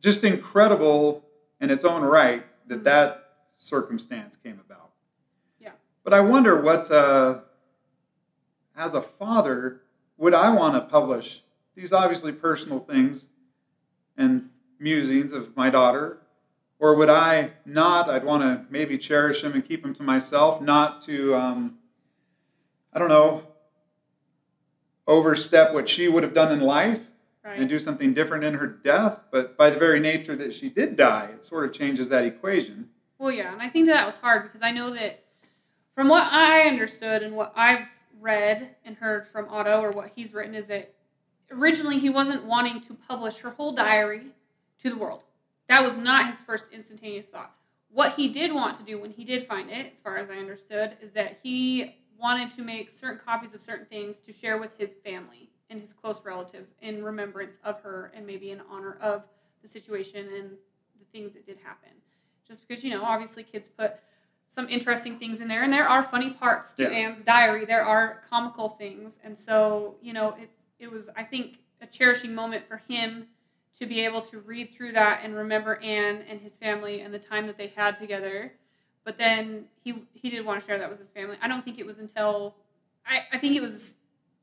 just 0.00 0.24
incredible 0.24 1.24
in 1.60 1.70
its 1.70 1.84
own 1.84 2.02
right 2.02 2.44
that 2.66 2.82
that 2.82 3.28
circumstance 3.56 4.36
came 4.36 4.60
about. 4.66 4.90
Yeah. 5.60 5.70
But 6.02 6.14
I 6.14 6.20
wonder 6.20 6.60
what, 6.60 6.90
uh, 6.90 7.42
as 8.76 8.94
a 8.94 9.02
father, 9.02 9.82
would 10.16 10.34
I 10.34 10.52
want 10.52 10.74
to 10.74 10.80
publish 10.80 11.44
these 11.76 11.92
obviously 11.92 12.32
personal 12.32 12.80
things 12.80 13.28
and 14.16 14.50
musings 14.80 15.32
of 15.32 15.56
my 15.56 15.70
daughter? 15.70 16.18
Or 16.80 16.96
would 16.96 17.08
I 17.08 17.52
not? 17.64 18.10
I'd 18.10 18.24
want 18.24 18.42
to 18.42 18.66
maybe 18.68 18.98
cherish 18.98 19.42
them 19.42 19.52
and 19.52 19.64
keep 19.64 19.84
them 19.84 19.94
to 19.94 20.02
myself, 20.02 20.60
not 20.60 21.02
to, 21.02 21.36
um, 21.36 21.78
I 22.92 22.98
don't 22.98 23.08
know, 23.08 23.44
overstep 25.06 25.74
what 25.74 25.88
she 25.88 26.08
would 26.08 26.22
have 26.22 26.34
done 26.34 26.52
in 26.52 26.60
life 26.60 27.00
and 27.44 27.68
do 27.68 27.78
something 27.78 28.14
different 28.14 28.44
in 28.44 28.54
her 28.54 28.66
death. 28.66 29.20
But 29.30 29.56
by 29.56 29.70
the 29.70 29.78
very 29.78 30.00
nature 30.00 30.34
that 30.36 30.54
she 30.54 30.68
did 30.70 30.96
die, 30.96 31.28
it 31.34 31.44
sort 31.44 31.64
of 31.64 31.72
changes 31.72 32.08
that 32.08 32.24
equation. 32.24 32.88
Well, 33.18 33.30
yeah, 33.30 33.52
and 33.52 33.62
I 33.62 33.68
think 33.68 33.86
that, 33.86 33.94
that 33.94 34.06
was 34.06 34.16
hard 34.16 34.44
because 34.44 34.62
I 34.62 34.70
know 34.70 34.90
that 34.90 35.22
from 35.94 36.08
what 36.08 36.24
I 36.32 36.62
understood 36.62 37.22
and 37.22 37.34
what 37.34 37.52
I've 37.54 37.86
read 38.20 38.74
and 38.84 38.96
heard 38.96 39.26
from 39.28 39.48
Otto 39.48 39.80
or 39.80 39.90
what 39.90 40.12
he's 40.16 40.32
written 40.32 40.54
is 40.54 40.66
that 40.68 40.94
originally 41.50 41.98
he 41.98 42.10
wasn't 42.10 42.44
wanting 42.44 42.80
to 42.82 42.94
publish 42.94 43.38
her 43.38 43.50
whole 43.50 43.72
diary 43.72 44.26
to 44.82 44.90
the 44.90 44.96
world. 44.96 45.22
That 45.68 45.84
was 45.84 45.96
not 45.96 46.26
his 46.26 46.40
first 46.40 46.66
instantaneous 46.72 47.26
thought. 47.26 47.54
What 47.90 48.14
he 48.14 48.28
did 48.28 48.52
want 48.52 48.76
to 48.78 48.82
do 48.82 48.98
when 48.98 49.10
he 49.10 49.24
did 49.24 49.46
find 49.46 49.70
it, 49.70 49.92
as 49.92 50.00
far 50.00 50.16
as 50.16 50.28
I 50.28 50.36
understood, 50.36 50.96
is 51.00 51.12
that 51.12 51.38
he 51.42 51.94
wanted 52.18 52.50
to 52.52 52.62
make 52.62 52.92
certain 52.92 53.18
copies 53.18 53.54
of 53.54 53.60
certain 53.60 53.86
things 53.86 54.18
to 54.18 54.32
share 54.32 54.58
with 54.58 54.76
his 54.78 54.94
family 55.04 55.50
and 55.70 55.80
his 55.80 55.92
close 55.92 56.24
relatives 56.24 56.74
in 56.80 57.02
remembrance 57.02 57.56
of 57.64 57.80
her 57.82 58.12
and 58.14 58.26
maybe 58.26 58.50
in 58.50 58.60
honor 58.70 58.98
of 59.00 59.24
the 59.62 59.68
situation 59.68 60.26
and 60.36 60.50
the 60.98 61.04
things 61.12 61.32
that 61.32 61.46
did 61.46 61.58
happen. 61.64 61.90
Just 62.46 62.66
because 62.66 62.84
you 62.84 62.90
know 62.90 63.02
obviously 63.02 63.42
kids 63.42 63.68
put 63.68 63.94
some 64.46 64.68
interesting 64.68 65.18
things 65.18 65.40
in 65.40 65.48
there 65.48 65.62
and 65.64 65.72
there 65.72 65.88
are 65.88 66.02
funny 66.02 66.30
parts 66.30 66.72
to 66.74 66.82
Yeah. 66.84 66.90
anne's 66.90 67.22
diary. 67.22 67.64
There 67.64 67.84
are 67.84 68.22
comical 68.28 68.68
things 68.68 69.18
and 69.24 69.38
so 69.38 69.96
you 70.00 70.12
know 70.12 70.36
it's 70.40 70.56
it 70.78 70.90
was 70.90 71.08
i 71.16 71.22
think 71.22 71.58
a 71.80 71.86
cherishing 71.86 72.34
moment 72.34 72.66
for 72.68 72.76
him 72.88 73.26
to 73.78 73.86
be 73.86 74.00
able 74.00 74.20
to 74.20 74.38
read 74.40 74.72
through 74.72 74.92
that 74.92 75.20
and 75.24 75.34
remember 75.34 75.76
anne 75.82 76.22
and 76.28 76.40
his 76.40 76.54
family 76.56 77.00
and 77.00 77.12
the 77.12 77.18
time 77.18 77.46
that 77.46 77.56
they 77.56 77.68
had 77.68 77.96
together 77.96 78.52
but 79.04 79.18
then 79.18 79.64
he 79.82 79.94
he 80.12 80.30
did 80.30 80.44
want 80.44 80.60
to 80.60 80.66
share 80.66 80.78
that 80.78 80.90
with 80.90 80.98
his 80.98 81.08
family 81.08 81.36
i 81.42 81.48
don't 81.48 81.64
think 81.64 81.78
it 81.78 81.86
was 81.86 81.98
until 81.98 82.54
i, 83.06 83.20
I 83.32 83.38
think 83.38 83.56
it 83.56 83.62
was 83.62 83.94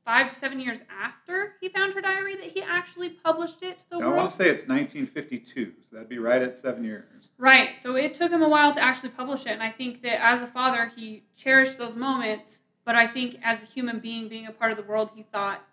five 0.04 0.32
to 0.32 0.38
seven 0.38 0.58
years 0.60 0.80
after 0.90 1.54
he 1.60 1.68
found 1.68 1.94
her 1.94 2.00
diary 2.00 2.34
that 2.36 2.50
he 2.50 2.62
actually 2.62 3.10
published 3.10 3.62
it 3.62 3.78
to 3.78 3.84
the 3.90 3.96
I 3.96 4.00
world 4.00 4.16
want 4.16 4.30
to 4.30 4.36
say 4.36 4.48
it's 4.48 4.66
1952, 4.66 5.72
so 5.78 5.86
that'd 5.92 6.08
be 6.08 6.18
right 6.18 6.42
at 6.42 6.58
seven 6.58 6.84
years. 6.84 7.30
Right. 7.38 7.80
So 7.80 7.96
it 7.96 8.14
took 8.14 8.30
him 8.32 8.42
a 8.42 8.48
while 8.48 8.72
to 8.74 8.82
actually 8.82 9.10
publish 9.10 9.42
it. 9.46 9.50
And 9.50 9.62
I 9.62 9.70
think 9.70 10.02
that 10.02 10.22
as 10.24 10.42
a 10.42 10.46
father, 10.46 10.90
he 10.96 11.22
cherished 11.36 11.78
those 11.78 11.94
moments. 11.94 12.58
But 12.84 12.96
I 12.96 13.06
think 13.06 13.38
as 13.44 13.62
a 13.62 13.64
human 13.64 14.00
being, 14.00 14.28
being 14.28 14.46
a 14.46 14.52
part 14.52 14.72
of 14.72 14.76
the 14.76 14.82
world, 14.82 15.10
he 15.14 15.22
thought 15.22 15.64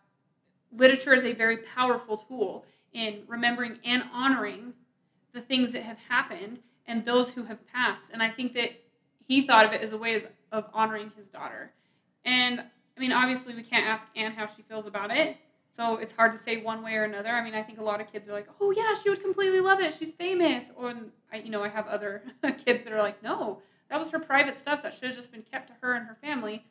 literature 0.72 1.13
is 1.13 1.24
a 1.24 1.34
very 1.34 1.58
powerful 1.58 2.17
tool 2.17 2.65
in 2.93 3.24
remembering 3.27 3.79
and 3.84 4.03
honoring 4.13 4.74
the 5.34 5.41
things 5.41 5.72
that 5.72 5.84
have 5.84 5.98
happened 6.08 6.60
and 6.89 7.05
those 7.05 7.29
who 7.29 7.43
have 7.43 7.65
passed. 7.67 8.10
And 8.12 8.22
I 8.22 8.29
think 8.29 8.53
that 8.55 8.72
he 9.25 9.43
thought 9.43 9.65
of 9.65 9.72
it 9.72 9.81
as 9.81 9.93
a 9.93 9.98
way 9.98 10.19
of 10.51 10.65
honoring 10.74 11.12
his 11.15 11.27
daughter. 11.27 11.72
And 12.25 12.60
I 12.60 13.00
mean, 13.00 13.13
obviously, 13.13 13.53
we 13.55 13.63
can't 13.63 13.86
ask 13.86 14.08
Anne 14.15 14.34
how 14.34 14.48
she 14.48 14.63
feels 14.63 14.86
about 14.86 15.15
it. 15.15 15.38
So 15.72 15.98
it's 15.98 16.12
hard 16.12 16.34
to 16.34 16.38
say 16.38 16.58
one 16.58 16.84
way 16.84 16.96
or 16.96 17.03
another. 17.03 17.29
I 17.29 17.43
mean, 17.43 17.53
I 17.53 17.62
think 17.62 17.79
a 17.79 17.84
lot 17.84 18.01
of 18.01 18.12
kids 18.12 18.27
are 18.27 18.34
like, 18.34 18.50
"Oh 18.60 18.72
yeah, 18.72 18.93
she 18.96 19.10
would 19.10 19.22
completely 19.22 19.62
love 19.62 19.79
it. 19.79 19.93
She's 19.93 20.13
famous." 20.13 20.65
Or 20.75 20.93
I, 21.31 21.38
you 21.38 21.51
know, 21.51 21.63
I 21.63 21.69
have 21.69 21.88
other 21.88 22.24
kids 22.65 22.84
that 22.84 22.91
are 22.91 23.01
like, 23.01 23.22
"No, 23.24 23.62
that 23.89 24.00
was 24.00 24.10
her 24.10 24.19
private 24.19 24.58
stuff. 24.58 24.81
That 24.84 24.93
should 24.93 25.05
have 25.05 25.15
just 25.15 25.31
been 25.31 25.43
kept 25.43 25.67
to 25.67 25.74
her 25.81 25.93
and 25.93 26.08
her 26.08 26.17
family." 26.22 26.65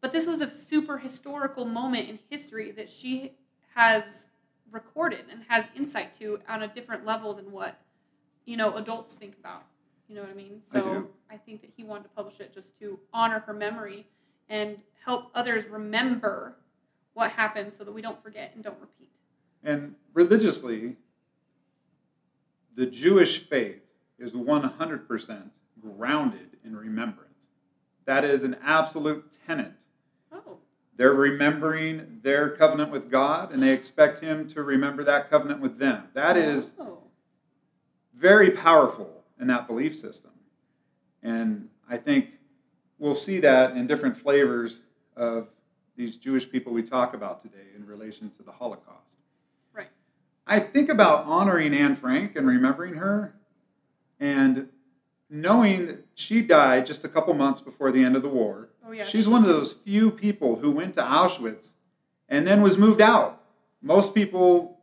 But 0.00 0.10
this 0.10 0.26
was 0.26 0.40
a 0.40 0.50
super 0.50 0.98
historical 0.98 1.64
moment 1.64 2.08
in 2.08 2.18
history 2.28 2.72
that 2.72 2.90
she 2.90 3.32
has 3.74 4.28
recorded 4.72 5.26
and 5.30 5.42
has 5.48 5.66
insight 5.76 6.14
to 6.18 6.40
on 6.48 6.62
a 6.62 6.68
different 6.68 7.04
level 7.04 7.34
than 7.34 7.52
what 7.52 7.78
you 8.44 8.56
know 8.56 8.76
adults 8.76 9.14
think 9.14 9.36
about. 9.38 9.64
You 10.08 10.16
know 10.16 10.22
what 10.22 10.30
I 10.30 10.34
mean? 10.34 10.60
I 10.72 10.78
So 10.78 10.84
do. 10.84 11.08
I 11.30 11.36
think 11.36 11.60
that 11.62 11.70
he 11.76 11.84
wanted 11.84 12.04
to 12.04 12.08
publish 12.10 12.40
it 12.40 12.52
just 12.52 12.78
to 12.80 12.98
honor 13.12 13.40
her 13.40 13.54
memory 13.54 14.06
and 14.48 14.76
help 15.04 15.30
others 15.34 15.66
remember 15.66 16.56
what 17.14 17.30
happened 17.30 17.72
so 17.72 17.84
that 17.84 17.92
we 17.92 18.02
don't 18.02 18.22
forget 18.22 18.52
and 18.54 18.62
don't 18.62 18.78
repeat. 18.80 19.08
And 19.62 19.94
religiously, 20.12 20.96
the 22.74 22.86
Jewish 22.86 23.48
faith 23.48 23.82
is 24.18 24.32
100% 24.32 25.42
grounded 25.80 26.56
in 26.64 26.76
remembrance. 26.76 27.46
That 28.04 28.24
is 28.24 28.42
an 28.42 28.56
absolute 28.62 29.36
tenet. 29.46 29.84
Oh, 30.32 30.58
They're 30.96 31.14
remembering 31.14 32.20
their 32.22 32.50
covenant 32.50 32.90
with 32.90 33.10
God, 33.10 33.52
and 33.52 33.62
they 33.62 33.72
expect 33.72 34.20
Him 34.20 34.48
to 34.48 34.62
remember 34.62 35.04
that 35.04 35.30
covenant 35.30 35.60
with 35.60 35.78
them. 35.78 36.08
That 36.14 36.36
is 36.36 36.72
Oh. 36.78 37.01
Very 38.22 38.50
powerful 38.50 39.24
in 39.38 39.48
that 39.48 39.66
belief 39.66 39.94
system. 39.96 40.30
And 41.22 41.68
I 41.88 41.98
think 41.98 42.28
we'll 42.98 43.14
see 43.14 43.40
that 43.40 43.76
in 43.76 43.86
different 43.86 44.16
flavors 44.16 44.80
of 45.16 45.48
these 45.96 46.16
Jewish 46.16 46.48
people 46.50 46.72
we 46.72 46.82
talk 46.82 47.12
about 47.12 47.42
today 47.42 47.66
in 47.76 47.84
relation 47.86 48.30
to 48.30 48.42
the 48.42 48.52
Holocaust. 48.52 49.18
Right. 49.74 49.88
I 50.46 50.60
think 50.60 50.88
about 50.88 51.26
honoring 51.26 51.74
Anne 51.74 51.96
Frank 51.96 52.36
and 52.36 52.46
remembering 52.46 52.94
her 52.94 53.34
and 54.18 54.68
knowing 55.28 55.86
that 55.86 56.06
she 56.14 56.40
died 56.40 56.86
just 56.86 57.04
a 57.04 57.08
couple 57.08 57.34
months 57.34 57.60
before 57.60 57.92
the 57.92 58.02
end 58.02 58.16
of 58.16 58.22
the 58.22 58.28
war 58.28 58.70
Oh 58.86 58.92
yeah. 58.92 59.04
She's 59.04 59.28
one 59.28 59.42
of 59.42 59.48
those 59.48 59.72
few 59.72 60.10
people 60.10 60.56
who 60.56 60.70
went 60.70 60.94
to 60.94 61.02
Auschwitz 61.02 61.70
and 62.28 62.46
then 62.46 62.62
was 62.62 62.76
moved 62.76 63.00
out. 63.00 63.40
Most 63.80 64.14
people, 64.14 64.80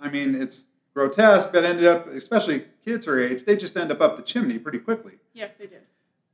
I 0.00 0.08
mean, 0.08 0.34
it's 0.34 0.66
grotesque, 0.94 1.50
but 1.52 1.64
ended 1.64 1.86
up, 1.86 2.06
especially 2.08 2.64
kids 2.84 3.06
her 3.06 3.20
age, 3.20 3.44
they 3.44 3.56
just 3.56 3.76
end 3.76 3.90
up 3.92 4.00
up 4.00 4.16
the 4.16 4.22
chimney 4.22 4.58
pretty 4.58 4.78
quickly. 4.78 5.14
Yes, 5.32 5.56
they 5.56 5.66
did. 5.66 5.82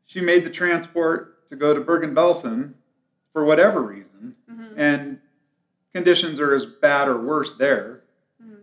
She 0.07 0.21
made 0.21 0.45
the 0.45 0.51
transport 0.51 1.49
to 1.49 1.57
go 1.57 1.75
to 1.75 1.81
Bergen-Belsen 1.81 2.75
for 3.33 3.45
whatever 3.45 3.83
reason, 3.83 4.35
hmm 4.49 4.63
and 4.79 5.21
conditions 5.95 6.39
are 6.41 6.55
as 6.55 6.67
bad 6.67 7.09
or 7.09 7.19
worse 7.21 7.53
there. 7.57 8.03
hmm 8.43 8.55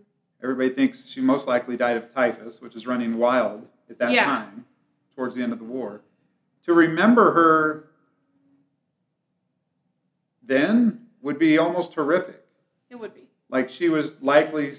Everybody 0.42 0.70
thinks 0.70 1.06
she 1.08 1.20
most 1.20 1.46
likely 1.48 1.76
died 1.76 1.96
of 1.96 2.12
typhus, 2.12 2.60
which 2.60 2.76
is 2.76 2.86
running 2.86 3.16
wild 3.18 3.66
at 3.90 3.98
that 3.98 4.12
Yeah. 4.12 4.24
time, 4.24 4.64
towards 5.16 5.34
the 5.34 5.42
end 5.42 5.52
of 5.52 5.58
the 5.58 5.64
war. 5.64 6.00
To 6.64 6.72
remember 6.74 7.32
her 7.32 7.88
then 10.42 11.06
would 11.22 11.38
be 11.38 11.58
almost 11.58 11.94
horrific. 11.94 12.44
It 12.90 12.96
would 12.96 13.14
be. 13.14 13.28
Like 13.48 13.68
she 13.70 13.88
was 13.88 14.20
likely, 14.22 14.72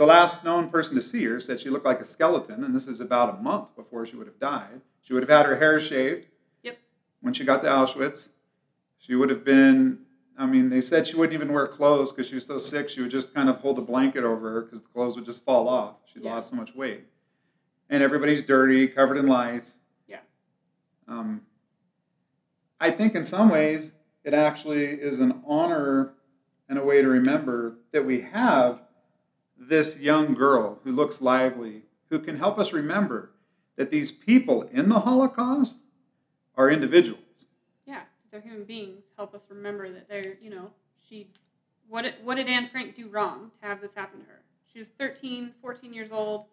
the 0.00 0.06
last 0.06 0.42
known 0.42 0.70
person 0.70 0.94
to 0.94 1.02
see 1.02 1.22
her 1.24 1.38
said 1.38 1.60
she 1.60 1.68
looked 1.68 1.84
like 1.84 2.00
a 2.00 2.06
skeleton, 2.06 2.64
and 2.64 2.74
this 2.74 2.88
is 2.88 3.02
about 3.02 3.38
a 3.38 3.42
month 3.42 3.76
before 3.76 4.06
she 4.06 4.16
would 4.16 4.26
have 4.26 4.40
died. 4.40 4.80
She 5.02 5.12
would 5.12 5.22
have 5.22 5.28
had 5.28 5.44
her 5.44 5.56
hair 5.56 5.78
shaved. 5.78 6.26
Yep. 6.62 6.78
When 7.20 7.34
she 7.34 7.44
got 7.44 7.60
to 7.60 7.68
Auschwitz, 7.68 8.28
she 8.98 9.14
would 9.14 9.28
have 9.28 9.44
been. 9.44 9.98
I 10.38 10.46
mean, 10.46 10.70
they 10.70 10.80
said 10.80 11.06
she 11.06 11.16
wouldn't 11.16 11.34
even 11.34 11.52
wear 11.52 11.66
clothes 11.66 12.12
because 12.12 12.26
she 12.26 12.34
was 12.34 12.46
so 12.46 12.56
sick. 12.56 12.88
She 12.88 13.02
would 13.02 13.10
just 13.10 13.34
kind 13.34 13.50
of 13.50 13.58
hold 13.58 13.78
a 13.78 13.82
blanket 13.82 14.24
over 14.24 14.50
her 14.52 14.60
because 14.62 14.80
the 14.80 14.88
clothes 14.88 15.16
would 15.16 15.26
just 15.26 15.44
fall 15.44 15.68
off. 15.68 15.96
She 16.10 16.18
Yeah. 16.18 16.32
lost 16.34 16.48
so 16.48 16.56
much 16.56 16.74
weight, 16.74 17.04
and 17.90 18.02
everybody's 18.02 18.40
dirty, 18.40 18.88
covered 18.88 19.18
in 19.18 19.26
lice. 19.26 19.76
Yeah. 20.08 20.20
Um, 21.08 21.42
I 22.80 22.90
think 22.90 23.14
in 23.14 23.26
some 23.26 23.50
ways 23.50 23.92
it 24.24 24.32
actually 24.32 24.82
is 24.86 25.18
an 25.18 25.42
honor 25.46 26.14
and 26.70 26.78
a 26.78 26.82
way 26.82 27.02
to 27.02 27.08
remember 27.08 27.74
that 27.92 28.06
we 28.06 28.22
have 28.22 28.80
this 29.60 29.98
young 29.98 30.34
girl 30.34 30.78
who 30.82 30.90
looks 30.90 31.20
lively, 31.20 31.82
who 32.08 32.18
can 32.18 32.38
help 32.38 32.58
us 32.58 32.72
remember 32.72 33.30
that 33.76 33.90
these 33.90 34.10
people 34.10 34.62
in 34.72 34.88
the 34.88 35.00
Holocaust 35.00 35.76
are 36.56 36.70
individuals. 36.70 37.46
Yeah, 37.86 38.02
they're 38.30 38.40
human 38.40 38.64
beings. 38.64 39.04
Help 39.16 39.34
us 39.34 39.44
remember 39.50 39.92
that 39.92 40.08
they're, 40.08 40.36
you 40.40 40.50
know, 40.50 40.70
she, 41.08 41.28
what 41.88 42.02
did, 42.02 42.14
what 42.24 42.36
did 42.36 42.48
Anne 42.48 42.68
Frank 42.70 42.96
do 42.96 43.08
wrong 43.08 43.50
to 43.60 43.68
have 43.68 43.80
this 43.80 43.94
happen 43.94 44.20
to 44.20 44.26
her? 44.26 44.40
She 44.72 44.78
was 44.78 44.88
13, 44.88 45.52
14 45.60 45.92
years 45.92 46.10
old. 46.10 46.46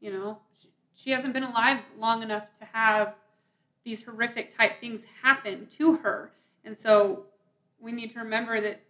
You 0.00 0.12
know, 0.12 0.38
she, 0.60 0.68
she 0.94 1.10
hasn't 1.10 1.32
been 1.32 1.44
alive 1.44 1.78
long 1.98 2.22
enough 2.22 2.46
to 2.60 2.66
have 2.66 3.14
these 3.84 4.02
horrific 4.02 4.56
type 4.56 4.80
things 4.80 5.04
happen 5.22 5.66
to 5.78 5.96
her. 5.96 6.32
And 6.64 6.78
so 6.78 7.24
we 7.80 7.92
need 7.92 8.10
to 8.10 8.18
remember 8.20 8.60
that 8.60 8.80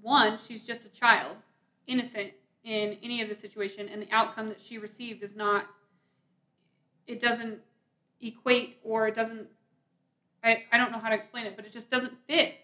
one, 0.00 0.38
she's 0.38 0.64
just 0.64 0.84
a 0.84 0.88
child, 0.88 1.36
innocent 1.86 2.32
in 2.64 2.96
any 3.02 3.22
of 3.22 3.28
the 3.28 3.34
situation, 3.34 3.88
and 3.88 4.00
the 4.02 4.10
outcome 4.10 4.48
that 4.48 4.60
she 4.60 4.78
received 4.78 5.22
is 5.22 5.34
not, 5.34 5.66
it 7.06 7.20
doesn't 7.20 7.58
equate 8.20 8.78
or 8.84 9.08
it 9.08 9.14
doesn't 9.14 9.48
I, 10.44 10.64
I 10.72 10.78
don't 10.78 10.90
know 10.90 10.98
how 10.98 11.08
to 11.08 11.14
explain 11.14 11.46
it, 11.46 11.56
but 11.56 11.64
it 11.64 11.72
just 11.72 11.90
doesn't 11.90 12.14
fit 12.26 12.54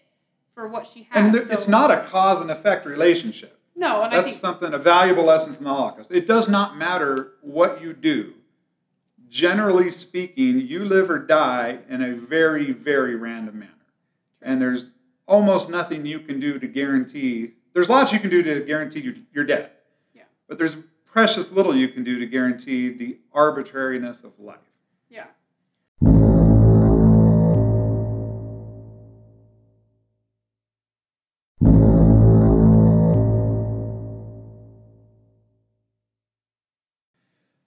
for 0.53 0.67
what 0.67 0.85
she 0.85 1.07
has. 1.11 1.25
And 1.25 1.33
there, 1.33 1.45
so- 1.45 1.53
it's 1.53 1.67
not 1.67 1.91
a 1.91 2.01
cause 2.01 2.41
and 2.41 2.51
effect 2.51 2.85
relationship. 2.85 3.57
No, 3.75 4.01
and 4.01 4.13
I 4.13 4.17
That's 4.17 4.31
think 4.31 4.41
something, 4.41 4.73
a 4.73 4.77
valuable 4.77 5.23
lesson 5.23 5.53
from 5.55 5.63
the 5.63 5.69
Holocaust. 5.69 6.11
It 6.11 6.27
does 6.27 6.49
not 6.49 6.77
matter 6.77 7.33
what 7.41 7.81
you 7.81 7.93
do. 7.93 8.33
Generally 9.29 9.91
speaking, 9.91 10.59
you 10.59 10.83
live 10.83 11.09
or 11.09 11.19
die 11.19 11.79
in 11.87 12.03
a 12.03 12.13
very, 12.13 12.73
very 12.73 13.15
random 13.15 13.59
manner. 13.59 13.71
And 14.41 14.61
there's 14.61 14.89
almost 15.27 15.69
nothing 15.69 16.05
you 16.05 16.19
can 16.19 16.41
do 16.41 16.59
to 16.59 16.67
guarantee, 16.67 17.53
there's 17.73 17.87
lots 17.87 18.11
you 18.11 18.19
can 18.19 18.29
do 18.29 18.43
to 18.43 18.65
guarantee 18.65 18.99
you, 18.99 19.15
your 19.31 19.45
death. 19.45 19.69
But 20.49 20.57
there's 20.57 20.75
precious 21.05 21.51
little 21.51 21.75
you 21.75 21.89
can 21.89 22.03
do 22.03 22.17
to 22.17 22.25
guarantee 22.25 22.89
the 22.89 23.19
arbitrariness 23.31 24.23
of 24.23 24.31
life. 24.39 24.57
yeah, 25.07 25.27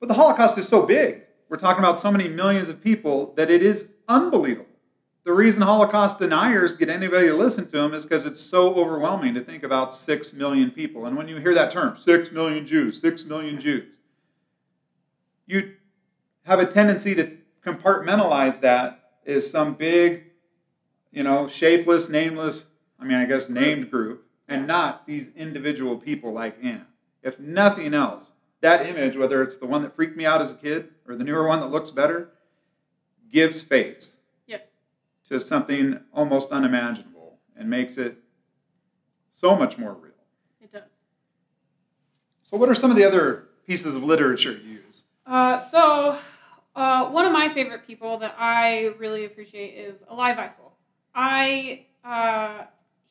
But 0.00 0.08
the 0.08 0.14
Holocaust 0.14 0.58
is 0.58 0.66
so 0.66 0.84
big. 0.84 1.22
We're 1.48 1.58
talking 1.58 1.78
about 1.78 2.00
so 2.00 2.10
many 2.10 2.26
millions 2.26 2.68
of 2.68 2.82
people 2.82 3.32
that 3.36 3.48
it 3.48 3.62
is 3.62 3.92
unbelievable. 4.08 4.71
The 5.24 5.32
reason 5.32 5.62
Holocaust 5.62 6.18
deniers 6.18 6.74
get 6.74 6.88
anybody 6.88 7.28
to 7.28 7.34
listen 7.34 7.64
to 7.66 7.70
them 7.70 7.94
is 7.94 8.04
because 8.04 8.24
it's 8.24 8.40
so 8.40 8.74
overwhelming 8.74 9.34
to 9.34 9.40
think 9.40 9.62
about 9.62 9.94
six 9.94 10.32
million 10.32 10.72
people. 10.72 11.06
And 11.06 11.16
when 11.16 11.28
you 11.28 11.36
hear 11.36 11.54
that 11.54 11.70
term, 11.70 11.96
six 11.96 12.32
million 12.32 12.66
Jews, 12.66 13.00
six 13.00 13.24
million 13.24 13.60
Jews, 13.60 13.94
you 15.46 15.74
have 16.44 16.58
a 16.58 16.66
tendency 16.66 17.14
to 17.14 17.36
compartmentalize 17.64 18.60
that 18.62 19.10
as 19.24 19.48
some 19.48 19.74
big, 19.74 20.24
you 21.12 21.22
know, 21.22 21.46
shapeless, 21.46 22.08
nameless, 22.08 22.66
I 22.98 23.04
mean, 23.04 23.16
I 23.16 23.24
guess 23.24 23.48
named 23.48 23.92
group, 23.92 24.26
and 24.48 24.66
not 24.66 25.06
these 25.06 25.30
individual 25.36 25.96
people 25.96 26.32
like 26.32 26.56
Anne. 26.64 26.86
If 27.22 27.38
nothing 27.38 27.94
else, 27.94 28.32
that 28.60 28.86
image, 28.86 29.16
whether 29.16 29.40
it's 29.40 29.56
the 29.56 29.66
one 29.66 29.82
that 29.82 29.94
freaked 29.94 30.16
me 30.16 30.26
out 30.26 30.42
as 30.42 30.50
a 30.50 30.56
kid 30.56 30.88
or 31.06 31.14
the 31.14 31.22
newer 31.22 31.46
one 31.46 31.60
that 31.60 31.70
looks 31.70 31.92
better, 31.92 32.30
gives 33.30 33.62
face 33.62 34.16
to 35.32 35.40
something 35.40 35.98
almost 36.12 36.50
unimaginable 36.50 37.38
and 37.56 37.68
makes 37.68 37.96
it 37.98 38.18
so 39.34 39.56
much 39.56 39.78
more 39.78 39.94
real. 39.94 40.12
it 40.60 40.70
does. 40.70 40.82
So, 42.42 42.56
what 42.56 42.68
are 42.68 42.74
some 42.74 42.90
of 42.90 42.96
the 42.96 43.04
other 43.04 43.48
pieces 43.66 43.96
of 43.96 44.04
literature 44.04 44.52
you 44.52 44.80
use? 44.86 45.02
Uh, 45.26 45.58
so, 45.58 46.18
uh, 46.76 47.06
one 47.06 47.24
of 47.24 47.32
my 47.32 47.48
favorite 47.48 47.86
people 47.86 48.18
that 48.18 48.36
I 48.38 48.94
really 48.98 49.24
appreciate 49.24 49.74
is 49.74 50.04
Elie 50.10 50.34
Wiesel. 50.34 50.72
I 51.14 51.86
uh, 52.04 52.64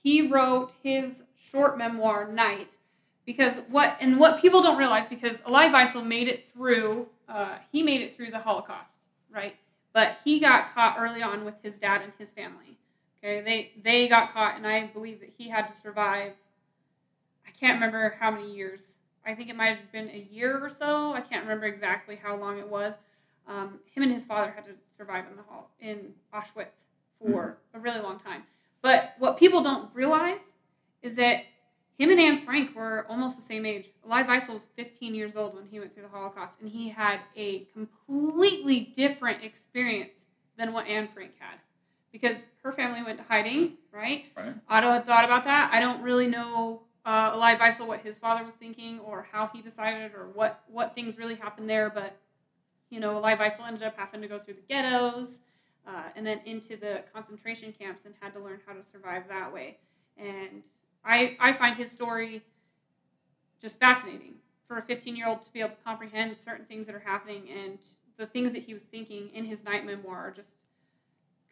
he 0.03 0.27
wrote 0.27 0.73
his 0.83 1.23
short 1.35 1.77
memoir 1.77 2.31
Night 2.31 2.69
because 3.25 3.55
what 3.69 3.97
and 3.99 4.19
what 4.19 4.41
people 4.41 4.61
don't 4.61 4.77
realize 4.77 5.07
because 5.07 5.37
Elie 5.47 5.69
Wiesel 5.69 6.05
made 6.05 6.27
it 6.27 6.49
through 6.49 7.07
uh, 7.27 7.55
he 7.71 7.81
made 7.81 8.01
it 8.01 8.15
through 8.15 8.29
the 8.29 8.39
Holocaust, 8.39 8.97
right? 9.33 9.55
But 9.93 10.17
he 10.23 10.39
got 10.39 10.73
caught 10.73 10.97
early 10.99 11.21
on 11.21 11.43
with 11.43 11.55
his 11.61 11.77
dad 11.77 12.01
and 12.01 12.13
his 12.17 12.31
family. 12.31 12.77
Okay, 13.23 13.41
they 13.41 13.71
they 13.83 14.07
got 14.07 14.33
caught, 14.33 14.55
and 14.55 14.65
I 14.65 14.87
believe 14.87 15.19
that 15.19 15.31
he 15.37 15.49
had 15.49 15.67
to 15.67 15.75
survive. 15.75 16.33
I 17.47 17.51
can't 17.51 17.75
remember 17.75 18.15
how 18.19 18.31
many 18.31 18.51
years. 18.51 18.81
I 19.25 19.35
think 19.35 19.49
it 19.49 19.55
might 19.55 19.77
have 19.77 19.91
been 19.91 20.09
a 20.09 20.27
year 20.31 20.59
or 20.63 20.69
so. 20.69 21.13
I 21.13 21.21
can't 21.21 21.43
remember 21.43 21.65
exactly 21.65 22.15
how 22.15 22.35
long 22.35 22.57
it 22.57 22.67
was. 22.67 22.95
Um, 23.47 23.79
him 23.93 24.03
and 24.03 24.11
his 24.11 24.25
father 24.25 24.51
had 24.51 24.65
to 24.65 24.71
survive 24.97 25.25
in 25.29 25.35
the 25.35 25.43
hall 25.43 25.69
in 25.79 26.13
Auschwitz 26.33 26.85
for 27.19 27.57
a 27.73 27.79
really 27.79 27.99
long 27.99 28.19
time. 28.19 28.43
But 28.81 29.13
what 29.19 29.37
people 29.37 29.61
don't 29.61 29.93
realize 29.93 30.41
is 31.03 31.15
that 31.17 31.43
him 32.01 32.09
and 32.09 32.19
Anne 32.19 32.37
Frank 32.37 32.75
were 32.75 33.05
almost 33.07 33.35
the 33.35 33.43
same 33.43 33.63
age. 33.63 33.91
Elie 34.09 34.23
Wiesel 34.23 34.53
was 34.53 34.63
15 34.75 35.13
years 35.13 35.35
old 35.35 35.53
when 35.53 35.67
he 35.67 35.79
went 35.79 35.93
through 35.93 36.01
the 36.01 36.09
Holocaust, 36.09 36.59
and 36.59 36.67
he 36.67 36.89
had 36.89 37.19
a 37.35 37.67
completely 37.73 38.91
different 38.95 39.43
experience 39.43 40.25
than 40.57 40.73
what 40.73 40.87
Anne 40.87 41.07
Frank 41.07 41.33
had 41.37 41.59
because 42.11 42.37
her 42.63 42.71
family 42.71 43.03
went 43.03 43.19
to 43.19 43.23
hiding, 43.23 43.73
right? 43.91 44.25
Right? 44.35 44.55
Otto 44.67 44.91
had 44.91 45.05
thought 45.05 45.25
about 45.25 45.43
that. 45.43 45.69
I 45.71 45.79
don't 45.79 46.01
really 46.01 46.25
know 46.25 46.81
uh, 47.05 47.33
Elie 47.35 47.55
Wiesel 47.57 47.85
what 47.85 48.01
his 48.01 48.17
father 48.17 48.43
was 48.43 48.55
thinking 48.55 48.99
or 48.99 49.27
how 49.31 49.51
he 49.53 49.61
decided 49.61 50.13
or 50.15 50.29
what 50.33 50.63
what 50.67 50.95
things 50.95 51.19
really 51.19 51.35
happened 51.35 51.69
there. 51.69 51.91
But 51.91 52.17
you 52.89 52.99
know, 52.99 53.17
Elie 53.23 53.35
Wiesel 53.35 53.67
ended 53.67 53.83
up 53.83 53.95
having 53.95 54.21
to 54.21 54.27
go 54.27 54.39
through 54.39 54.55
the 54.55 54.61
ghettos 54.67 55.37
uh, 55.87 56.05
and 56.15 56.25
then 56.25 56.41
into 56.45 56.77
the 56.77 57.03
concentration 57.13 57.71
camps 57.77 58.05
and 58.05 58.15
had 58.19 58.33
to 58.33 58.39
learn 58.39 58.59
how 58.65 58.73
to 58.73 58.83
survive 58.83 59.23
that 59.29 59.53
way. 59.53 59.77
And 60.17 60.63
I 61.03 61.35
I 61.39 61.53
find 61.53 61.75
his 61.75 61.91
story 61.91 62.43
just 63.61 63.79
fascinating 63.79 64.35
for 64.67 64.77
a 64.77 64.81
15 64.81 65.15
year 65.15 65.27
old 65.27 65.43
to 65.43 65.51
be 65.51 65.59
able 65.59 65.71
to 65.71 65.83
comprehend 65.83 66.35
certain 66.37 66.65
things 66.65 66.85
that 66.85 66.95
are 66.95 66.99
happening 66.99 67.49
and 67.49 67.77
the 68.17 68.25
things 68.25 68.53
that 68.53 68.63
he 68.63 68.73
was 68.73 68.83
thinking 68.83 69.29
in 69.33 69.45
his 69.45 69.63
night 69.63 69.85
memoir 69.85 70.27
are 70.27 70.31
just 70.31 70.55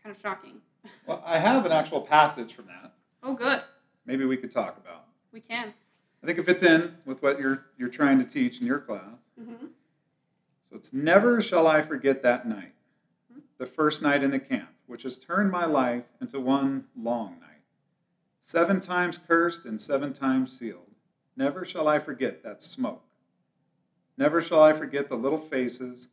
kind 0.03 0.15
of 0.15 0.21
shocking. 0.21 0.61
Well, 1.05 1.21
I 1.25 1.39
have 1.39 1.65
an 1.65 1.73
actual 1.73 1.99
passage 1.99 2.53
from 2.53 2.67
that. 2.67 2.93
Oh, 3.21 3.33
good. 3.33 3.61
Maybe 4.05 4.23
we 4.23 4.37
could 4.37 4.51
talk 4.51 4.77
about. 4.77 5.05
We 5.33 5.41
can. 5.41 5.73
I 6.23 6.25
think 6.25 6.39
it 6.39 6.45
fits 6.45 6.63
in 6.63 6.95
with 7.05 7.21
what 7.21 7.39
you're 7.39 7.65
you're 7.77 7.89
trying 7.89 8.17
to 8.19 8.25
teach 8.25 8.61
in 8.61 8.67
your 8.67 8.79
class. 8.79 9.19
Mm-hmm. 9.39 9.65
So 10.69 10.75
it's 10.77 10.93
never 10.93 11.41
shall 11.41 11.67
I 11.67 11.81
forget 11.81 12.21
that 12.23 12.47
night, 12.47 12.73
the 13.57 13.65
first 13.65 14.01
night 14.01 14.23
in 14.23 14.31
the 14.31 14.39
camp, 14.39 14.69
which 14.87 15.03
has 15.03 15.17
turned 15.17 15.51
my 15.51 15.65
life 15.65 16.05
into 16.21 16.39
one 16.39 16.85
long 16.95 17.37
night. 17.41 17.48
Seven 18.49 18.79
times 18.79 19.19
cursed 19.19 19.65
and 19.65 19.79
seven 19.79 20.11
times 20.11 20.57
sealed. 20.57 20.95
Never 21.37 21.63
shall 21.63 21.87
I 21.87 21.99
forget 21.99 22.41
that 22.41 22.63
smoke. 22.63 23.03
Never 24.17 24.41
shall 24.41 24.63
I 24.63 24.73
forget 24.73 25.07
the 25.07 25.17
little 25.17 25.37
faces 25.37 26.07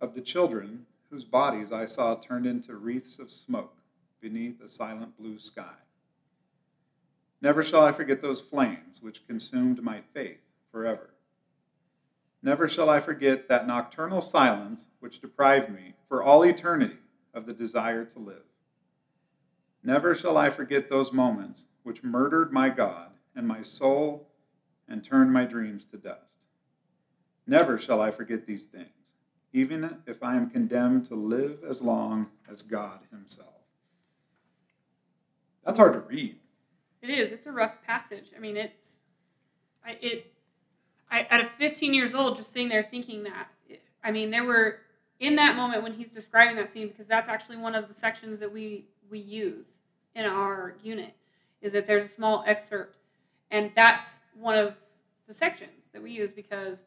of 0.00 0.14
the 0.14 0.20
children 0.20 0.86
whose 1.10 1.24
bodies 1.24 1.72
I 1.72 1.86
saw 1.86 2.14
turned 2.14 2.46
into 2.46 2.76
wreaths 2.76 3.18
of 3.18 3.32
smoke 3.32 3.74
beneath 4.20 4.60
a 4.60 4.68
silent 4.68 5.18
blue 5.18 5.40
sky. 5.40 5.74
Never 7.42 7.64
shall 7.64 7.84
I 7.84 7.90
forget 7.90 8.22
those 8.22 8.40
flames 8.40 9.02
which 9.02 9.26
consumed 9.26 9.82
my 9.82 10.02
faith 10.14 10.38
forever. 10.70 11.14
Never 12.44 12.68
shall 12.68 12.88
I 12.88 13.00
forget 13.00 13.48
that 13.48 13.66
nocturnal 13.66 14.22
silence 14.22 14.84
which 15.00 15.20
deprived 15.20 15.70
me 15.70 15.94
for 16.08 16.22
all 16.22 16.44
eternity 16.44 16.98
of 17.34 17.44
the 17.44 17.52
desire 17.52 18.04
to 18.04 18.20
live. 18.20 18.44
Never 19.86 20.16
shall 20.16 20.36
I 20.36 20.50
forget 20.50 20.90
those 20.90 21.12
moments 21.12 21.66
which 21.84 22.02
murdered 22.02 22.52
my 22.52 22.70
God 22.70 23.10
and 23.36 23.46
my 23.46 23.62
soul 23.62 24.26
and 24.88 25.04
turned 25.04 25.32
my 25.32 25.44
dreams 25.44 25.84
to 25.84 25.96
dust. 25.96 26.40
Never 27.46 27.78
shall 27.78 28.00
I 28.00 28.10
forget 28.10 28.48
these 28.48 28.66
things, 28.66 28.88
even 29.52 29.98
if 30.04 30.24
I 30.24 30.34
am 30.34 30.50
condemned 30.50 31.04
to 31.04 31.14
live 31.14 31.58
as 31.62 31.82
long 31.82 32.26
as 32.50 32.62
God 32.62 32.98
Himself. 33.12 33.62
That's 35.64 35.78
hard 35.78 35.92
to 35.92 36.00
read. 36.00 36.34
It 37.00 37.10
is. 37.10 37.30
It's 37.30 37.46
a 37.46 37.52
rough 37.52 37.80
passage. 37.86 38.32
I 38.36 38.40
mean, 38.40 38.56
it's, 38.56 38.96
I, 39.86 39.98
it, 40.02 40.32
I, 41.08 41.28
at 41.30 41.56
15 41.58 41.94
years 41.94 42.12
old, 42.12 42.38
just 42.38 42.52
sitting 42.52 42.70
there 42.70 42.82
thinking 42.82 43.22
that, 43.22 43.50
I 44.02 44.10
mean, 44.10 44.32
there 44.32 44.42
were, 44.44 44.78
in 45.20 45.36
that 45.36 45.54
moment 45.54 45.84
when 45.84 45.92
he's 45.92 46.10
describing 46.10 46.56
that 46.56 46.72
scene, 46.72 46.88
because 46.88 47.06
that's 47.06 47.28
actually 47.28 47.58
one 47.58 47.76
of 47.76 47.86
the 47.86 47.94
sections 47.94 48.40
that 48.40 48.52
we, 48.52 48.86
we 49.08 49.20
use 49.20 49.75
in 50.16 50.24
our 50.24 50.74
unit, 50.82 51.14
is 51.60 51.72
that 51.72 51.86
there's 51.86 52.04
a 52.04 52.08
small 52.08 52.42
excerpt. 52.46 52.96
And 53.50 53.70
that's 53.76 54.18
one 54.34 54.58
of 54.58 54.74
the 55.28 55.34
sections 55.34 55.84
that 55.92 56.02
we 56.02 56.10
use 56.10 56.32
because 56.32 56.82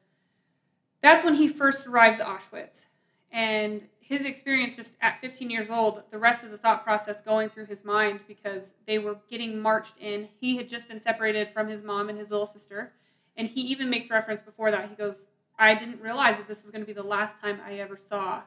that's 1.01 1.23
when 1.23 1.35
he 1.35 1.47
first 1.47 1.87
arrives 1.87 2.19
at 2.19 2.27
Auschwitz. 2.27 2.85
And 3.31 3.83
his 3.99 4.25
experience 4.25 4.75
just 4.75 4.93
at 5.01 5.21
15 5.21 5.49
years 5.49 5.69
old, 5.69 6.01
the 6.11 6.17
rest 6.17 6.43
of 6.43 6.49
the 6.49 6.57
thought 6.57 6.83
process 6.83 7.21
going 7.21 7.49
through 7.49 7.67
his 7.67 7.85
mind 7.85 8.21
because 8.27 8.73
they 8.87 8.97
were 8.97 9.17
getting 9.29 9.61
marched 9.61 9.93
in. 9.99 10.27
He 10.41 10.57
had 10.57 10.67
just 10.67 10.87
been 10.87 10.99
separated 10.99 11.53
from 11.53 11.67
his 11.67 11.83
mom 11.83 12.09
and 12.09 12.17
his 12.17 12.31
little 12.31 12.47
sister. 12.47 12.91
And 13.37 13.47
he 13.47 13.61
even 13.61 13.89
makes 13.89 14.09
reference 14.09 14.41
before 14.41 14.71
that. 14.71 14.89
He 14.89 14.95
goes, 14.95 15.27
I 15.59 15.75
didn't 15.75 16.01
realize 16.01 16.37
that 16.37 16.47
this 16.47 16.63
was 16.63 16.71
going 16.71 16.81
to 16.81 16.87
be 16.87 16.93
the 16.93 17.03
last 17.03 17.39
time 17.39 17.59
I 17.65 17.75
ever 17.75 17.97
saw 17.97 18.41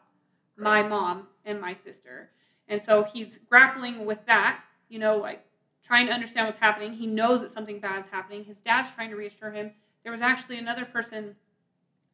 my 0.56 0.82
mom 0.82 1.28
and 1.44 1.60
my 1.60 1.74
sister. 1.74 2.30
And 2.68 2.82
so 2.82 3.04
he's 3.04 3.38
grappling 3.48 4.04
with 4.04 4.24
that, 4.26 4.60
you 4.92 4.98
know, 4.98 5.16
like 5.16 5.42
trying 5.82 6.06
to 6.06 6.12
understand 6.12 6.46
what's 6.46 6.58
happening. 6.58 6.92
He 6.92 7.06
knows 7.06 7.40
that 7.40 7.50
something 7.50 7.80
bad's 7.80 8.08
happening. 8.10 8.44
His 8.44 8.58
dad's 8.58 8.92
trying 8.92 9.08
to 9.08 9.16
reassure 9.16 9.50
him. 9.50 9.72
There 10.02 10.12
was 10.12 10.20
actually 10.20 10.58
another 10.58 10.84
person, 10.84 11.34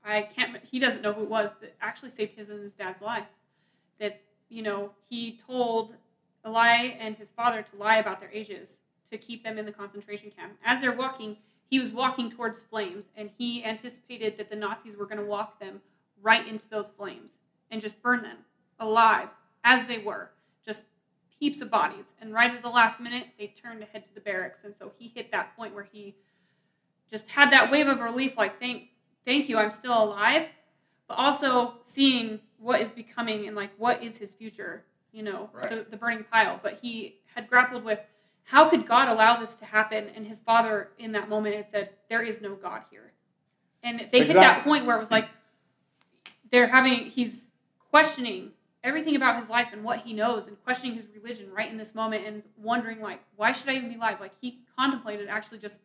I 0.05 0.23
can't, 0.23 0.59
he 0.63 0.79
doesn't 0.79 1.03
know 1.03 1.13
who 1.13 1.23
it 1.23 1.29
was, 1.29 1.51
that 1.61 1.75
actually 1.81 2.11
saved 2.11 2.35
his 2.35 2.51
and 2.51 2.63
his 2.63 2.75
dad's 2.75 3.03
life. 3.03 3.27
That, 3.99 4.21
you 4.49 4.63
know, 4.63 4.93
he 5.11 5.41
told 5.45 5.95
Elie 6.45 6.97
and 7.01 7.17
his 7.17 7.31
father 7.31 7.63
to 7.63 7.77
lie 7.77 7.97
about 7.97 8.21
their 8.21 8.31
ages 8.31 8.77
to 9.11 9.19
keep 9.19 9.43
them 9.43 9.59
in 9.59 9.67
the 9.67 9.73
concentration 9.73 10.31
camp. 10.31 10.53
As 10.65 10.81
they're 10.81 10.93
walking, 10.93 11.37
he 11.69 11.81
was 11.81 11.91
walking 11.91 12.31
towards 12.31 12.61
flames, 12.61 13.07
and 13.17 13.29
he 13.37 13.65
anticipated 13.65 14.39
that 14.39 14.51
the 14.51 14.57
Nazis 14.57 14.97
were 14.97 15.05
going 15.07 15.19
to 15.19 15.25
walk 15.25 15.59
them 15.59 15.81
right 16.23 16.47
into 16.47 16.69
those 16.69 16.91
flames 16.91 17.33
and 17.71 17.81
just 17.81 18.01
burn 18.03 18.23
them 18.23 18.39
alive 18.79 19.29
as 19.65 19.87
they 19.89 19.99
were. 19.99 20.31
Just 20.65 20.85
heaps 21.39 21.61
of 21.61 21.71
bodies. 21.71 22.15
And 22.21 22.33
right 22.33 22.51
at 22.53 22.63
the 22.63 22.69
last 22.69 23.01
minute, 23.01 23.27
they 23.39 23.49
turned 23.49 23.81
to 23.81 23.87
head 23.87 24.05
to 24.07 24.15
the 24.15 24.21
barracks. 24.21 24.61
And 24.65 24.75
so 24.79 24.93
he 24.99 25.09
hit 25.09 25.31
that 25.33 25.57
point 25.57 25.75
where 25.75 25.87
he 25.91 26.17
just 27.11 27.29
had 27.29 27.51
that 27.53 27.71
wave 27.71 27.87
of 27.89 28.01
relief, 28.01 28.37
like, 28.37 28.59
thank, 28.61 28.91
thank 29.25 29.49
you, 29.49 29.57
I'm 29.59 29.71
still 29.71 30.03
alive. 30.03 30.47
But 31.07 31.15
also 31.15 31.75
seeing 31.85 32.41
what 32.59 32.81
is 32.81 32.93
becoming 32.93 33.47
and 33.47 33.57
like 33.57 33.71
what 33.79 34.03
is 34.03 34.17
his 34.17 34.35
future, 34.35 34.85
you 35.13 35.23
know, 35.23 35.49
Right. 35.53 35.71
the, 35.71 35.87
the 35.91 35.97
burning 35.97 36.25
pile. 36.31 36.61
But 36.63 36.81
he 36.83 37.21
had 37.35 37.49
grappled 37.49 37.85
with 37.85 38.01
how 38.45 38.69
could 38.69 38.87
God 38.87 39.09
allow 39.09 39.37
this 39.37 39.55
to 39.57 39.65
happen? 39.65 40.09
And 40.15 40.27
his 40.27 40.41
father 40.41 40.91
in 40.99 41.13
that 41.13 41.29
moment 41.29 41.55
had 41.55 41.71
said, 41.71 41.91
There 42.09 42.23
is 42.23 42.41
no 42.41 42.55
God 42.55 42.83
here. 42.91 43.13
And 43.83 44.09
they 44.11 44.25
hit 44.25 44.35
that 44.35 44.65
point 44.65 44.87
where 44.87 44.97
it 44.97 44.99
was 44.99 45.11
like 45.11 45.29
they're 46.51 46.67
having 46.67 47.07
he's 47.07 47.47
questioning 47.91 48.53
everything 48.85 49.17
about 49.17 49.37
his 49.41 49.49
life 49.49 49.69
and 49.73 49.83
what 49.83 50.01
he 50.01 50.13
knows 50.13 50.47
and 50.47 50.63
questioning 50.65 50.95
his 50.95 51.07
religion 51.15 51.51
right 51.53 51.71
in 51.71 51.77
this 51.77 51.95
moment 51.95 52.25
and 52.27 52.43
wondering 52.57 53.01
like 53.01 53.21
why 53.37 53.53
should 53.53 53.69
i 53.69 53.75
even 53.75 53.89
be 53.89 53.97
alive 53.97 54.19
like 54.21 54.33
he 54.41 54.61
contemplated 54.77 55.29
actually 55.29 55.59
just 55.59 55.81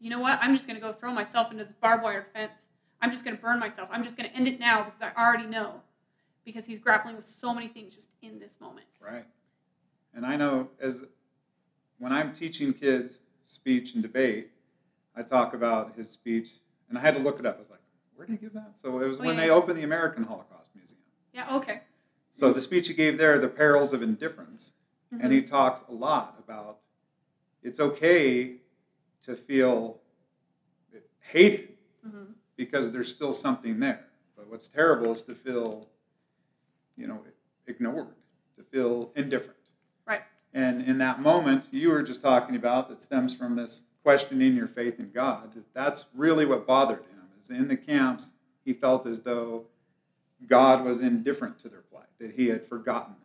you 0.00 0.10
know 0.10 0.18
what 0.18 0.38
i'm 0.42 0.54
just 0.54 0.66
going 0.66 0.78
to 0.78 0.84
go 0.84 0.92
throw 0.92 1.12
myself 1.12 1.50
into 1.52 1.64
this 1.64 1.72
barbed 1.80 2.02
wire 2.02 2.26
fence 2.34 2.66
i'm 3.00 3.10
just 3.10 3.24
going 3.24 3.36
to 3.36 3.40
burn 3.42 3.58
myself 3.60 3.88
i'm 3.92 4.02
just 4.02 4.16
going 4.16 4.28
to 4.28 4.34
end 4.36 4.48
it 4.48 4.58
now 4.58 4.82
because 4.84 5.00
i 5.00 5.20
already 5.22 5.46
know 5.46 5.80
because 6.44 6.64
he's 6.66 6.78
grappling 6.80 7.14
with 7.16 7.24
so 7.40 7.54
many 7.54 7.68
things 7.68 7.94
just 7.94 8.08
in 8.22 8.38
this 8.38 8.56
moment 8.60 8.86
Right. 9.00 9.24
And 10.14 10.24
I 10.26 10.34
know 10.36 10.68
as 10.80 11.02
when 11.98 12.10
I'm 12.12 12.32
teaching 12.32 12.72
kids 12.72 13.20
speech 13.44 13.92
and 13.94 14.02
debate, 14.02 14.50
I 15.14 15.22
talk 15.22 15.52
about 15.54 15.94
his 15.94 16.10
speech, 16.10 16.48
and 16.88 16.96
I 16.98 17.00
had 17.02 17.14
to 17.14 17.20
look 17.20 17.38
it 17.38 17.44
up. 17.46 17.56
I 17.56 17.60
was 17.60 17.70
like, 17.70 17.80
where 18.14 18.26
did 18.26 18.32
he 18.32 18.38
give 18.38 18.54
that? 18.54 18.72
So 18.76 18.98
it 18.98 19.06
was 19.06 19.18
Oh, 19.20 19.24
when 19.24 19.36
yeah. 19.36 19.42
they 19.42 19.50
opened 19.50 19.78
the 19.78 19.84
American 19.84 20.24
Holocaust 20.24 20.70
Museum. 20.74 20.98
yeah 21.34 21.54
okay 21.56 21.82
So 22.38 22.52
the 22.52 22.60
speech 22.60 22.88
he 22.88 22.94
gave 22.94 23.18
there, 23.18 23.38
the 23.38 23.48
perils 23.48 23.92
of 23.92 24.02
indifference, 24.02 24.72
and 25.10 25.32
he 25.32 25.42
talks 25.42 25.82
a 25.88 25.92
lot 25.92 26.36
about 26.38 26.78
it's 27.62 27.80
okay 27.80 28.56
to 29.24 29.34
feel 29.34 30.00
hated 31.20 31.76
Mhm. 32.06 32.34
because 32.56 32.90
there's 32.90 33.10
still 33.10 33.32
something 33.32 33.80
there. 33.80 34.06
But 34.36 34.48
what's 34.48 34.68
terrible 34.68 35.12
is 35.12 35.22
to 35.22 35.34
feel, 35.34 35.88
you 36.96 37.06
know, 37.06 37.24
ignored, 37.66 38.14
to 38.56 38.62
feel 38.62 39.12
indifferent. 39.16 39.58
Right. 40.06 40.22
And 40.52 40.82
in 40.82 40.98
that 40.98 41.20
moment 41.20 41.68
you 41.72 41.88
were 41.90 42.02
just 42.02 42.20
talking 42.22 42.54
about 42.54 42.88
that 42.90 43.02
stems 43.02 43.34
from 43.34 43.56
this 43.56 43.82
questioning 44.02 44.54
your 44.54 44.68
faith 44.68 45.00
in 45.00 45.10
God, 45.10 45.54
that 45.54 45.72
that's 45.74 46.04
really 46.14 46.46
what 46.46 46.66
bothered 46.66 47.00
him. 47.06 47.28
Is 47.42 47.50
in 47.50 47.66
the 47.68 47.76
camps 47.76 48.30
he 48.64 48.72
felt 48.72 49.06
as 49.06 49.22
though 49.22 49.66
God 50.46 50.84
was 50.84 51.00
indifferent 51.00 51.58
to 51.60 51.68
their 51.68 51.80
plight, 51.80 52.06
that 52.18 52.32
he 52.32 52.48
had 52.48 52.66
forgotten 52.68 53.14
them. 53.14 53.22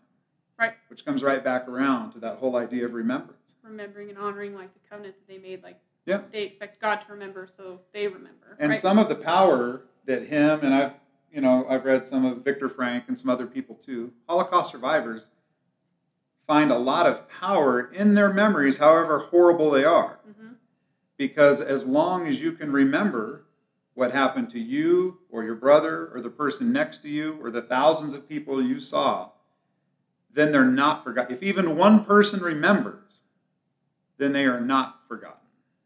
Right. 0.58 0.74
Which 0.90 1.04
comes 1.06 1.24
right 1.24 1.44
back 1.44 1.68
around 1.68 2.12
to 2.14 2.20
that 2.20 2.38
whole 2.38 2.56
idea 2.56 2.86
of 2.86 2.94
remembrance. 2.94 3.56
remembering 3.64 4.10
and 4.10 4.18
honoring 4.18 4.54
like 4.56 4.74
the 4.74 4.80
covenant 4.90 5.16
that 5.16 5.28
they 5.32 5.38
made 5.40 5.62
like 5.64 5.80
Yeah. 6.06 6.22
they 6.32 6.44
expect 6.44 6.82
god 6.82 6.98
to 7.02 7.12
remember 7.12 7.48
so 7.58 7.80
they 7.94 8.08
remember 8.08 8.58
And 8.60 8.70
right? 8.70 8.78
some 8.78 8.98
of 8.98 9.08
the 9.10 9.16
power 9.16 9.82
that 10.06 10.24
him 10.28 10.60
and 10.64 10.74
I've 10.74 10.94
you 11.34 11.42
know 11.42 11.66
I've 11.70 11.86
read 11.86 12.06
some 12.08 12.26
of 12.26 12.40
Viktor 12.44 12.70
Frankl 12.70 13.08
and 13.10 13.18
some 13.18 13.30
other 13.30 13.46
people 13.48 13.76
too. 13.76 14.12
Holocaust 14.28 14.72
survivors 14.72 15.24
find 16.48 16.72
a 16.72 16.78
lot 16.78 17.08
of 17.08 17.28
power 17.30 17.92
in 17.94 18.14
their 18.14 18.32
memories, 18.34 18.78
however 18.78 19.20
horrible 19.20 19.70
they 19.72 19.86
are, 19.86 20.20
Mhm. 20.30 20.56
because 21.18 21.62
as 21.62 21.88
long 21.88 22.28
as 22.28 22.42
you 22.42 22.52
can 22.52 22.72
remember 22.72 23.46
what 23.94 24.12
happened 24.12 24.50
to 24.52 24.60
you 24.60 25.20
or 25.30 25.44
your 25.44 25.56
brother 25.56 26.10
or 26.14 26.22
the 26.22 26.30
person 26.30 26.72
next 26.72 27.00
to 27.00 27.10
you 27.10 27.38
or 27.42 27.52
the 27.52 27.62
thousands 27.62 28.14
of 28.14 28.28
people 28.28 28.62
you 28.62 28.80
saw, 28.80 29.30
then 30.34 30.52
they're 30.52 30.64
not 30.66 31.04
forgotten. 31.04 31.36
If 31.36 31.44
even 31.44 31.76
one 31.76 32.06
person 32.06 32.40
remembers, 32.40 33.22
then 34.18 34.32
they 34.32 34.46
are 34.46 34.62
not 34.62 35.08
forgotten. 35.08 35.38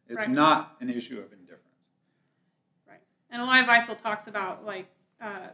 It's 0.08 0.20
Right. 0.28 0.30
not 0.30 0.76
an 0.82 0.90
issue 0.90 1.18
of 1.20 1.34
indifference. 1.34 1.88
Right. 2.88 3.02
And 3.32 3.42
Elie 3.42 3.64
Wiesel 3.64 4.00
talks 4.02 4.28
about 4.28 4.66
like 4.66 4.88
uh, 5.20 5.48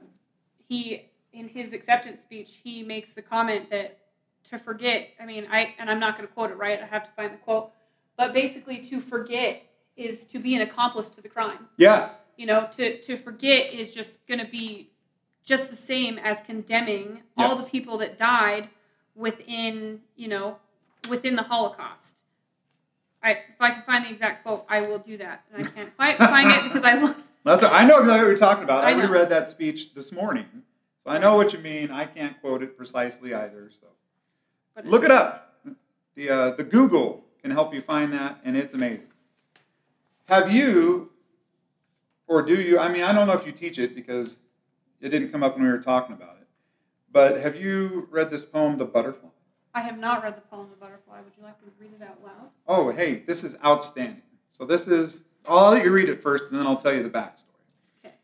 he 0.68 1.10
in 1.32 1.48
his 1.48 1.72
acceptance 1.72 2.22
speech 2.22 2.60
he 2.62 2.84
makes 2.84 3.14
the 3.14 3.22
comment 3.22 3.70
that 3.70 3.98
to 4.46 4.58
forget. 4.58 5.10
I 5.22 5.26
mean, 5.26 5.48
I 5.50 5.74
and 5.80 5.90
I'm 5.90 6.00
not 6.00 6.18
going 6.18 6.28
to 6.28 6.34
quote 6.34 6.52
it 6.52 6.58
right. 6.58 6.82
I 6.82 6.86
have 6.86 7.06
to 7.06 7.12
find 7.12 7.32
the 7.32 7.38
quote. 7.38 7.72
But 8.18 8.34
basically, 8.34 8.80
to 8.86 9.00
forget 9.00 9.64
is 9.96 10.26
to 10.26 10.40
be 10.40 10.56
an 10.56 10.62
accomplice 10.62 11.10
to 11.12 11.22
the 11.22 11.30
crime. 11.30 11.68
Yes. 11.78 12.12
You 12.38 12.46
know, 12.48 12.70
to 12.78 13.02
to 13.02 13.18
forget 13.18 13.74
is 13.74 13.94
just 13.94 14.26
going 14.28 14.40
to 14.40 14.48
be 14.48 14.90
just 15.44 15.70
the 15.70 15.76
same 15.76 16.18
as 16.18 16.42
condemning 16.42 17.22
all 17.38 17.56
the 17.56 17.68
people 17.68 17.98
that 18.00 18.18
died 18.18 18.70
within 19.16 20.02
you 20.16 20.28
know 20.28 20.58
within 21.10 21.36
the 21.36 21.44
Holocaust. 21.44 22.16
I, 23.24 23.32
if 23.32 23.40
I 23.60 23.70
can 23.70 23.84
find 23.84 24.06
the 24.06 24.10
exact 24.10 24.44
quote, 24.44 24.66
I 24.68 24.82
will 24.82 24.98
do 24.98 25.18
that, 25.18 25.44
and 25.54 25.66
I 25.66 25.70
can't 25.70 25.96
quite 25.96 26.18
find 26.18 26.50
it 26.52 26.64
because 26.64 26.84
I 26.84 27.02
looked. 27.02 27.22
That's 27.44 27.64
I 27.64 27.86
know 27.86 28.00
exactly 28.00 28.24
what 28.24 28.28
you're 28.28 28.38
talking 28.38 28.64
about. 28.64 28.84
I, 28.84 28.92
I 28.92 28.94
reread 28.94 29.30
that 29.30 29.48
speech 29.48 29.94
this 29.94 30.12
morning, 30.12 30.46
so 31.04 31.12
I 31.12 31.18
know 31.18 31.36
what 31.36 31.54
you 31.54 31.60
mean. 31.60 31.92
I 31.92 32.06
can't 32.06 32.40
quote 32.42 32.62
it 32.62 32.78
precisely 32.78 33.34
either. 33.34 33.70
So 33.80 33.88
But 34.76 34.86
look 34.86 35.04
it 35.04 35.12
up. 35.12 35.56
The 36.16 36.30
uh, 36.30 36.52
the 36.52 36.64
Google 36.64 37.24
can 37.42 37.52
help 37.52 37.74
you 37.74 37.82
find 37.82 38.14
that, 38.14 38.40
and 38.44 38.56
it's 38.56 38.74
amazing. 38.74 39.08
Have 40.26 40.52
you, 40.52 41.11
or 42.32 42.42
do 42.42 42.62
you? 42.62 42.80
I 42.80 42.88
mean, 42.88 43.04
I 43.04 43.12
don't 43.12 43.28
know 43.28 43.34
if 43.34 43.46
you 43.46 43.52
teach 43.52 43.78
it 43.78 43.94
because 43.94 44.38
it 45.02 45.10
didn't 45.10 45.34
come 45.34 45.44
up 45.44 45.56
when 45.56 45.66
we 45.66 45.70
were 45.70 45.80
talking 45.80 46.16
about 46.16 46.38
it. 46.40 46.48
But 47.12 47.42
have 47.42 47.58
you 47.58 48.08
read 48.10 48.30
this 48.30 48.46
poem, 48.46 48.78
"The 48.78 48.86
Butterfly"? 48.86 49.28
I 49.74 49.82
have 49.82 50.00
not 50.00 50.24
read 50.24 50.38
the 50.38 50.42
poem 50.42 50.70
The 50.70 50.78
Butterfly. 50.78 51.20
Would 51.22 51.34
you 51.38 51.44
like 51.44 51.62
me 51.62 51.70
to 51.70 51.74
read 51.78 51.92
it 51.94 52.02
out 52.02 52.24
loud? 52.24 52.50
Oh, 52.68 52.90
hey, 52.90 53.24
this 53.28 53.44
is 53.44 53.58
outstanding. 53.66 54.24
So 54.50 54.66
this 54.66 54.88
is. 54.88 55.24
I'll 55.46 55.72
let 55.72 55.84
you 55.84 55.92
read 55.92 56.08
it 56.08 56.24
first, 56.24 56.46
and 56.50 56.58
then 56.58 56.66
I'll 56.66 56.78
tell 56.78 56.94
you 56.94 57.04
the 57.04 57.10
backstory. 57.10 57.60
Okay. 58.00 58.16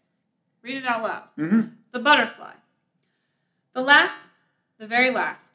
Read 0.61 0.77
it 0.77 0.85
out 0.85 1.03
loud. 1.03 1.23
Mm-hmm. 1.37 1.61
The 1.91 1.99
Butterfly. 1.99 2.53
The 3.73 3.81
last, 3.81 4.29
the 4.79 4.87
very 4.87 5.11
last, 5.11 5.51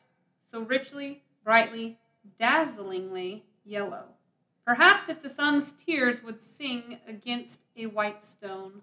so 0.51 0.61
richly, 0.61 1.23
brightly, 1.43 1.99
dazzlingly 2.39 3.45
yellow. 3.65 4.05
Perhaps 4.65 5.09
if 5.09 5.23
the 5.23 5.29
sun's 5.29 5.73
tears 5.73 6.23
would 6.23 6.41
sing 6.41 7.01
against 7.07 7.61
a 7.77 7.87
white 7.87 8.23
stone. 8.23 8.83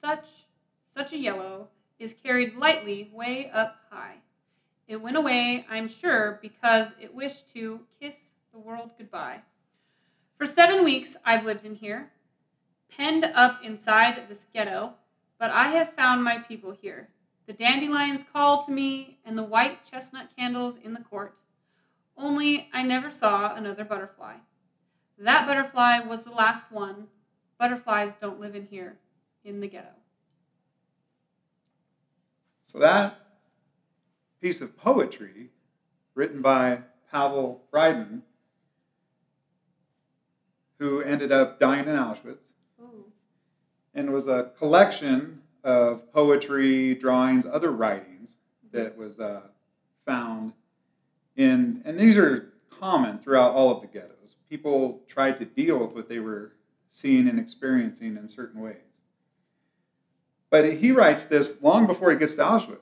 Such, 0.00 0.46
such 0.94 1.12
a 1.12 1.18
yellow 1.18 1.68
is 1.98 2.14
carried 2.14 2.56
lightly 2.56 3.10
way 3.12 3.50
up 3.50 3.76
high. 3.90 4.16
It 4.86 5.00
went 5.00 5.16
away, 5.16 5.66
I'm 5.70 5.88
sure, 5.88 6.38
because 6.42 6.92
it 7.00 7.14
wished 7.14 7.52
to 7.54 7.80
kiss 8.00 8.16
the 8.52 8.58
world 8.58 8.90
goodbye. 8.98 9.40
For 10.36 10.46
seven 10.46 10.84
weeks 10.84 11.16
I've 11.24 11.44
lived 11.44 11.64
in 11.64 11.74
here, 11.74 12.10
penned 12.88 13.24
up 13.24 13.60
inside 13.64 14.22
this 14.28 14.46
ghetto, 14.52 14.94
but 15.38 15.50
I 15.50 15.68
have 15.68 15.94
found 15.94 16.22
my 16.22 16.38
people 16.38 16.72
here. 16.72 17.08
The 17.46 17.52
dandelions 17.54 18.24
call 18.30 18.62
to 18.64 18.70
me, 18.70 19.18
and 19.24 19.36
the 19.36 19.42
white 19.42 19.84
chestnut 19.90 20.28
candles 20.36 20.76
in 20.82 20.92
the 20.92 21.00
court. 21.00 21.36
Only 22.16 22.68
I 22.72 22.82
never 22.82 23.10
saw 23.10 23.54
another 23.54 23.84
butterfly. 23.84 24.34
That 25.18 25.46
butterfly 25.46 26.00
was 26.00 26.24
the 26.24 26.30
last 26.30 26.70
one. 26.70 27.08
Butterflies 27.58 28.14
don't 28.14 28.40
live 28.40 28.54
in 28.54 28.66
here, 28.66 28.98
in 29.44 29.60
the 29.60 29.66
ghetto. 29.66 29.88
So 32.66 32.78
that 32.78 33.18
piece 34.40 34.60
of 34.60 34.76
poetry, 34.76 35.48
written 36.14 36.40
by 36.40 36.82
Pavel 37.10 37.62
Friedmann, 37.72 38.22
who 40.78 41.00
ended 41.00 41.32
up 41.32 41.58
dying 41.58 41.88
in 41.88 41.96
Auschwitz, 41.96 42.52
Ooh. 42.80 43.06
and 43.94 44.12
was 44.12 44.28
a 44.28 44.52
collection 44.58 45.40
of 45.64 46.12
poetry, 46.12 46.94
drawings, 46.94 47.44
other 47.44 47.72
writings 47.72 48.30
that 48.70 48.96
was 48.96 49.18
uh, 49.18 49.42
found 50.06 50.52
in, 51.36 51.82
and 51.84 51.98
these 51.98 52.16
are 52.16 52.52
common 52.70 53.18
throughout 53.18 53.52
all 53.54 53.74
of 53.74 53.80
the 53.80 53.88
ghettos. 53.88 54.17
People 54.48 55.02
tried 55.06 55.36
to 55.38 55.44
deal 55.44 55.78
with 55.78 55.92
what 55.92 56.08
they 56.08 56.18
were 56.18 56.52
seeing 56.90 57.28
and 57.28 57.38
experiencing 57.38 58.16
in 58.16 58.28
certain 58.28 58.60
ways. 58.60 58.76
But 60.50 60.72
he 60.72 60.90
writes 60.92 61.26
this 61.26 61.62
long 61.62 61.86
before 61.86 62.10
he 62.10 62.16
gets 62.16 62.34
to 62.36 62.42
Auschwitz. 62.42 62.78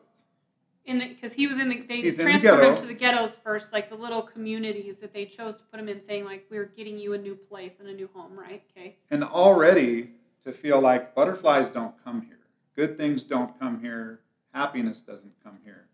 In 0.85 1.00
because 1.00 1.33
he 1.33 1.48
was 1.48 1.59
in 1.59 1.68
the 1.68 1.81
they 1.81 2.00
He's 2.00 2.18
in 2.20 2.26
the 2.26 2.33
transported 2.38 2.68
him 2.68 2.76
to 2.76 2.87
the 2.87 2.94
ghettos 2.94 3.35
first, 3.35 3.72
like 3.72 3.90
the 3.90 3.96
little 3.96 4.22
communities 4.22 4.98
that 4.98 5.12
they 5.12 5.24
chose 5.24 5.57
to 5.57 5.64
put 5.64 5.81
him 5.81 5.88
in, 5.88 6.00
saying 6.00 6.24
like 6.24 6.46
we're 6.48 6.66
getting 6.76 6.96
you 6.96 7.14
a 7.14 7.18
new 7.18 7.35
place 7.35 7.72
and 7.81 7.88
a 7.88 7.92
new 7.92 8.09
home, 8.14 8.38
right? 8.38 8.62
Okay. 8.70 8.96
And 9.11 9.24
already 9.24 10.11
to 10.44 10.52
feel 10.52 10.81
like 10.81 11.12
butterflies 11.12 11.70
don't 11.70 11.92
come 12.05 12.22
here, 12.22 12.38
good 12.76 12.96
things 12.96 13.24
don't 13.24 13.59
come 13.59 13.81
here, 13.81 14.20
happiness 14.55 15.00
doesn't 15.00 15.33
come 15.42 15.59
here. 15.64 15.88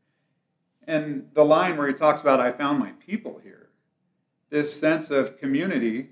And 0.86 1.28
the 1.32 1.44
line 1.44 1.78
where 1.78 1.88
he 1.88 1.94
talks 1.94 2.20
about, 2.20 2.40
I 2.40 2.52
found 2.52 2.78
my 2.78 2.92
people 3.06 3.40
here, 3.42 3.61
this 4.52 4.78
sense 4.78 5.10
of 5.10 5.38
community 5.38 6.10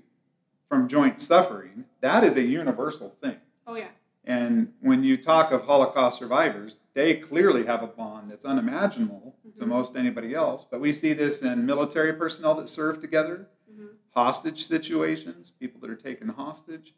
from 0.67 0.87
joint 0.87 1.19
suffering, 1.19 1.85
that 2.01 2.23
is 2.23 2.35
a 2.37 2.41
universal 2.41 3.15
thing. 3.21 3.37
Oh 3.67 3.75
yeah. 3.75 3.89
And 4.25 4.73
when 4.81 5.03
you 5.03 5.15
talk 5.15 5.51
of 5.51 5.63
Holocaust 5.65 6.17
survivors, 6.17 6.77
they 6.95 7.15
clearly 7.15 7.65
have 7.67 7.83
a 7.83 7.87
bond 7.87 8.31
that's 8.31 8.43
unimaginable 8.43 9.35
to 9.59 9.65
Mhm. 9.65 9.67
most 9.67 9.95
anybody 9.95 10.33
else. 10.33 10.65
But 10.69 10.81
we 10.81 10.91
see 10.91 11.13
this 11.13 11.41
in 11.43 11.65
military 11.65 12.13
personnel 12.13 12.55
that 12.55 12.67
serve 12.67 12.99
together, 12.99 13.47
hmm 13.69 13.87
hostage 14.13 14.67
situations, 14.67 15.51
people 15.51 15.79
that 15.79 15.89
are 15.89 15.95
taken 15.95 16.27
hostage, 16.27 16.93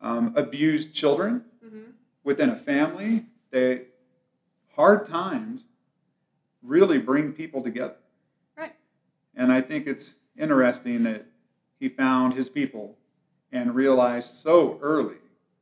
um, 0.00 0.32
abused 0.36 0.94
children 0.94 1.44
hmm 1.60 1.90
within 2.22 2.50
a 2.50 2.56
family. 2.56 3.26
They 3.50 3.86
hard 4.76 5.06
times 5.06 5.66
really 6.62 6.98
bring 6.98 7.32
people 7.32 7.62
together. 7.62 7.96
Right. 8.56 8.74
And 9.34 9.52
I 9.52 9.60
think 9.60 9.86
it's 9.88 10.14
interesting 10.38 11.02
that 11.04 11.26
he 11.78 11.88
found 11.88 12.34
his 12.34 12.48
people 12.48 12.96
and 13.52 13.74
realized 13.74 14.34
so 14.34 14.78
early 14.82 15.16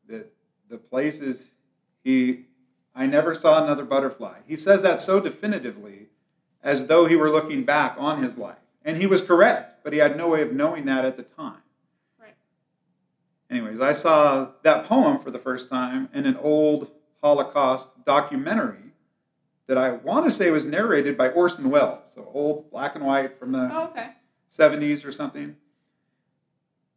that 0.08 0.32
the 0.68 0.78
places 0.78 1.50
he 2.02 2.46
I 2.94 3.06
never 3.06 3.35
saw 3.35 3.62
another 3.62 3.85
butterfly. 3.85 4.40
He 4.46 4.56
says 4.56 4.82
that 4.82 5.00
so 5.00 5.18
definitively 5.18 6.08
as 6.62 6.87
though 6.87 7.06
he 7.06 7.16
were 7.16 7.30
looking 7.30 7.64
back 7.64 7.96
on 7.98 8.22
his 8.22 8.37
life. 8.37 8.58
And 8.85 8.96
he 8.96 9.06
was 9.06 9.22
correct, 9.22 9.82
but 9.82 9.92
he 9.92 9.98
had 9.98 10.16
no 10.16 10.28
way 10.28 10.42
of 10.42 10.52
knowing 10.52 10.85
that 10.87 11.04
at 11.04 11.16
the 11.16 11.22
time. 11.22 11.62
Right. 12.20 12.35
Anyways, 13.50 13.80
I 13.80 13.92
saw 13.92 14.48
that 14.62 14.85
poem 14.87 15.18
for 15.18 15.30
the 15.30 15.38
first 15.38 15.68
time 15.70 16.08
in 16.12 16.26
an 16.26 16.37
old 16.37 16.90
Holocaust 17.22 18.04
documentary 18.04 18.78
that 19.68 19.78
I 19.78 19.92
want 19.92 20.26
to 20.26 20.30
say 20.30 20.50
was 20.50 20.66
narrated 20.66 21.16
by 21.16 21.28
Orson 21.28 21.70
Welles, 21.70 22.12
so 22.12 22.28
old 22.35 22.70
black 22.70 22.96
and 22.96 23.06
white 23.06 23.38
from 23.38 23.52
the 23.52 23.70
Oh 23.72 23.85
okay. 23.85 24.11
70s 24.56 25.04
or 25.04 25.12
something. 25.12 25.56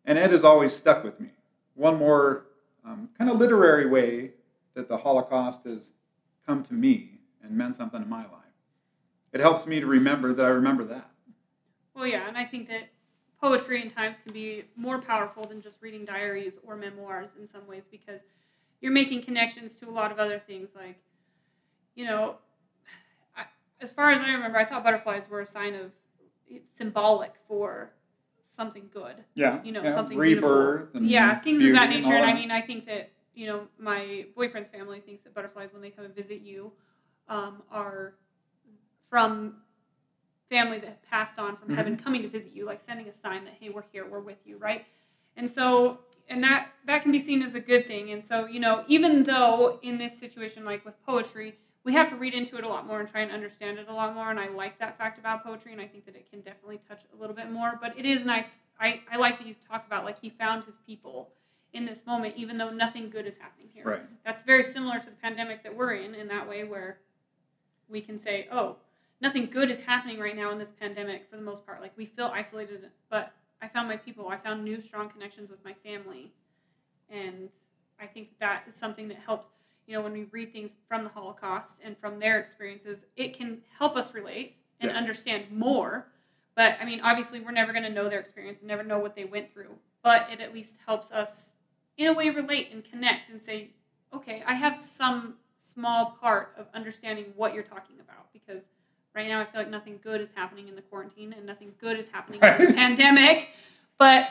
And 0.05 0.17
it 0.17 0.31
has 0.31 0.43
always 0.43 0.75
stuck 0.75 1.03
with 1.03 1.19
me. 1.19 1.29
One 1.73 1.97
more 1.97 2.45
um, 2.85 3.09
kind 3.17 3.29
of 3.29 3.37
literary 3.37 3.87
way 3.87 4.31
that 4.75 4.87
the 4.87 4.97
Holocaust 4.97 5.63
has 5.63 5.89
come 6.45 6.63
to 6.63 6.73
me 6.73 7.19
and 7.41 7.51
meant 7.51 7.75
something 7.75 8.01
in 8.01 8.09
my 8.09 8.23
life. 8.23 8.31
It 9.33 9.39
helps 9.39 9.65
me 9.65 9.79
to 9.79 9.85
remember 9.85 10.33
that 10.33 10.45
I 10.45 10.49
remember 10.49 10.83
that. 10.85 11.09
Well, 11.93 12.05
yeah, 12.05 12.27
and 12.27 12.37
I 12.37 12.45
think 12.45 12.67
that 12.69 12.89
poetry 13.41 13.81
in 13.81 13.89
times 13.89 14.17
can 14.23 14.33
be 14.33 14.65
more 14.75 15.01
powerful 15.01 15.43
than 15.45 15.61
just 15.61 15.77
reading 15.81 16.05
diaries 16.05 16.57
or 16.65 16.75
memoirs 16.75 17.29
in 17.39 17.47
some 17.47 17.65
ways 17.67 17.83
because 17.89 18.21
you're 18.81 18.91
making 18.91 19.23
connections 19.23 19.75
to 19.75 19.89
a 19.89 19.91
lot 19.91 20.11
of 20.11 20.19
other 20.19 20.39
things. 20.39 20.69
Like, 20.75 20.97
you 21.95 22.05
know, 22.05 22.35
I, 23.35 23.45
as 23.81 23.91
far 23.91 24.11
as 24.11 24.19
I 24.21 24.31
remember, 24.31 24.57
I 24.57 24.65
thought 24.65 24.83
butterflies 24.83 25.29
were 25.29 25.41
a 25.41 25.45
sign 25.45 25.73
of 25.75 25.91
symbolic 26.73 27.33
for 27.47 27.91
something 28.55 28.89
good. 28.93 29.15
Yeah. 29.33 29.61
You 29.63 29.71
know, 29.71 29.83
yeah, 29.83 29.93
something 29.93 30.17
rebirth 30.17 30.89
yeah, 30.93 31.39
things 31.39 31.63
of 31.63 31.73
that 31.73 31.89
beauty 31.89 31.95
and 31.97 32.05
nature. 32.05 32.15
And 32.15 32.25
I 32.25 32.33
mean, 32.33 32.51
I 32.51 32.61
think 32.61 32.85
that 32.85 33.11
you 33.35 33.47
know, 33.47 33.67
my 33.77 34.25
boyfriend's 34.35 34.69
family 34.69 35.01
thinks 35.01 35.23
that 35.23 35.33
butterflies, 35.35 35.73
when 35.73 35.81
they 35.81 35.89
come 35.89 36.05
and 36.05 36.15
visit 36.15 36.41
you, 36.41 36.71
um, 37.27 37.61
are 37.69 38.15
from 39.09 39.57
family 40.49 40.79
that 40.79 40.87
have 40.87 41.03
passed 41.03 41.37
on 41.37 41.57
from 41.57 41.75
heaven 41.75 41.97
coming 41.97 42.21
to 42.21 42.29
visit 42.29 42.51
you, 42.53 42.65
like 42.65 42.79
sending 42.85 43.07
a 43.07 43.13
sign 43.13 43.43
that 43.45 43.55
hey, 43.59 43.69
we're 43.69 43.83
here, 43.91 44.07
we're 44.07 44.21
with 44.21 44.37
you, 44.45 44.57
right? 44.57 44.85
And 45.35 45.49
so, 45.49 45.99
and 46.29 46.43
that 46.43 46.69
that 46.85 47.01
can 47.01 47.11
be 47.11 47.19
seen 47.19 47.41
as 47.41 47.55
a 47.55 47.59
good 47.59 47.87
thing. 47.87 48.11
And 48.11 48.23
so, 48.23 48.47
you 48.47 48.59
know, 48.59 48.85
even 48.87 49.23
though 49.23 49.79
in 49.81 49.97
this 49.97 50.17
situation, 50.17 50.63
like 50.63 50.85
with 50.85 51.03
poetry, 51.05 51.55
we 51.85 51.93
have 51.93 52.09
to 52.09 52.15
read 52.15 52.33
into 52.33 52.57
it 52.57 52.63
a 52.63 52.67
lot 52.67 52.87
more 52.87 52.99
and 52.99 53.07
try 53.07 53.21
and 53.21 53.31
understand 53.31 53.77
it 53.77 53.87
a 53.87 53.93
lot 53.93 54.15
more. 54.15 54.31
And 54.31 54.39
I 54.39 54.49
like 54.49 54.79
that 54.79 54.97
fact 54.97 55.19
about 55.19 55.43
poetry, 55.43 55.71
and 55.71 55.79
I 55.79 55.87
think 55.87 56.05
that 56.05 56.15
it 56.15 56.29
can 56.29 56.41
definitely 56.41 56.81
touch 56.89 57.01
a 57.15 57.21
little 57.21 57.35
bit 57.35 57.51
more. 57.51 57.77
But 57.79 57.97
it 57.97 58.05
is 58.05 58.25
nice. 58.25 58.49
I, 58.79 59.01
I 59.09 59.17
like 59.17 59.37
that 59.37 59.47
you 59.47 59.55
talk 59.69 59.85
about 59.85 60.03
like 60.03 60.19
he 60.19 60.29
found 60.29 60.65
his 60.65 60.75
people 60.85 61.29
in 61.73 61.85
this 61.85 62.05
moment, 62.05 62.33
even 62.35 62.57
though 62.57 62.71
nothing 62.71 63.09
good 63.09 63.27
is 63.27 63.37
happening 63.37 63.67
here. 63.71 63.85
Right. 63.85 64.01
That's 64.25 64.41
very 64.41 64.63
similar 64.63 64.99
to 64.99 65.05
the 65.05 65.15
pandemic 65.21 65.61
that 65.63 65.75
we're 65.75 65.93
in, 65.93 66.15
in 66.15 66.27
that 66.29 66.49
way, 66.49 66.63
where 66.63 66.97
we 67.87 68.01
can 68.01 68.17
say, 68.17 68.47
oh, 68.51 68.77
nothing 69.21 69.45
good 69.45 69.69
is 69.69 69.81
happening 69.81 70.19
right 70.19 70.35
now 70.35 70.51
in 70.51 70.57
this 70.57 70.71
pandemic 70.79 71.29
for 71.29 71.35
the 71.35 71.43
most 71.43 71.65
part. 71.65 71.81
Like 71.81 71.93
we 71.95 72.05
feel 72.05 72.31
isolated, 72.33 72.89
but 73.09 73.31
I 73.61 73.67
found 73.67 73.87
my 73.87 73.97
people. 73.97 74.29
I 74.29 74.37
found 74.37 74.63
new, 74.63 74.81
strong 74.81 75.09
connections 75.09 75.49
with 75.51 75.63
my 75.63 75.73
family. 75.83 76.31
And 77.09 77.49
I 77.99 78.07
think 78.07 78.29
that 78.39 78.63
is 78.67 78.75
something 78.75 79.07
that 79.09 79.17
helps, 79.17 79.47
you 79.87 79.93
know, 79.95 80.01
when 80.01 80.13
we 80.13 80.23
read 80.31 80.51
things 80.51 80.71
from 80.87 81.03
the 81.03 81.09
Holocaust 81.09 81.79
and 81.83 81.97
from 81.97 82.19
their 82.19 82.39
experiences, 82.39 82.99
it 83.15 83.33
can 83.37 83.61
help 83.77 83.95
us 83.95 84.13
relate 84.13 84.57
and 84.79 84.91
Yeah. 84.91 84.97
understand 84.97 85.51
more. 85.51 86.07
But 86.55 86.77
I 86.81 86.85
mean, 86.85 87.01
obviously, 87.01 87.39
we're 87.41 87.51
never 87.51 87.71
going 87.73 87.83
to 87.83 87.89
know 87.91 88.09
their 88.09 88.19
experience 88.19 88.59
and 88.59 88.67
never 88.67 88.83
know 88.83 88.97
what 88.99 89.15
they 89.15 89.25
went 89.25 89.51
through. 89.51 89.77
But 90.01 90.29
it 90.31 90.39
at 90.39 90.53
least 90.53 90.77
helps 90.85 91.11
us, 91.11 91.51
in 91.97 92.07
a 92.07 92.13
way, 92.13 92.29
relate 92.29 92.69
and 92.71 92.83
connect 92.83 93.29
and 93.29 93.41
say, 93.41 93.71
okay, 94.13 94.43
I 94.45 94.53
have 94.53 94.75
some 94.75 95.35
small 95.73 96.17
part 96.21 96.53
of 96.57 96.67
understanding 96.73 97.33
what 97.35 97.53
you're 97.53 97.63
talking 97.63 97.99
about 97.99 98.31
because 98.31 98.63
right 99.13 99.27
now 99.27 99.41
I 99.41 99.45
feel 99.45 99.59
like 99.61 99.69
nothing 99.69 99.99
good 100.01 100.21
is 100.21 100.31
happening 100.33 100.67
in 100.69 100.75
the 100.75 100.81
quarantine 100.81 101.33
and 101.33 101.45
nothing 101.45 101.73
good 101.81 101.99
is 101.99 102.07
happening 102.09 102.39
in 102.41 102.57
this 102.59 102.73
pandemic. 102.81 103.49
But 103.97 104.29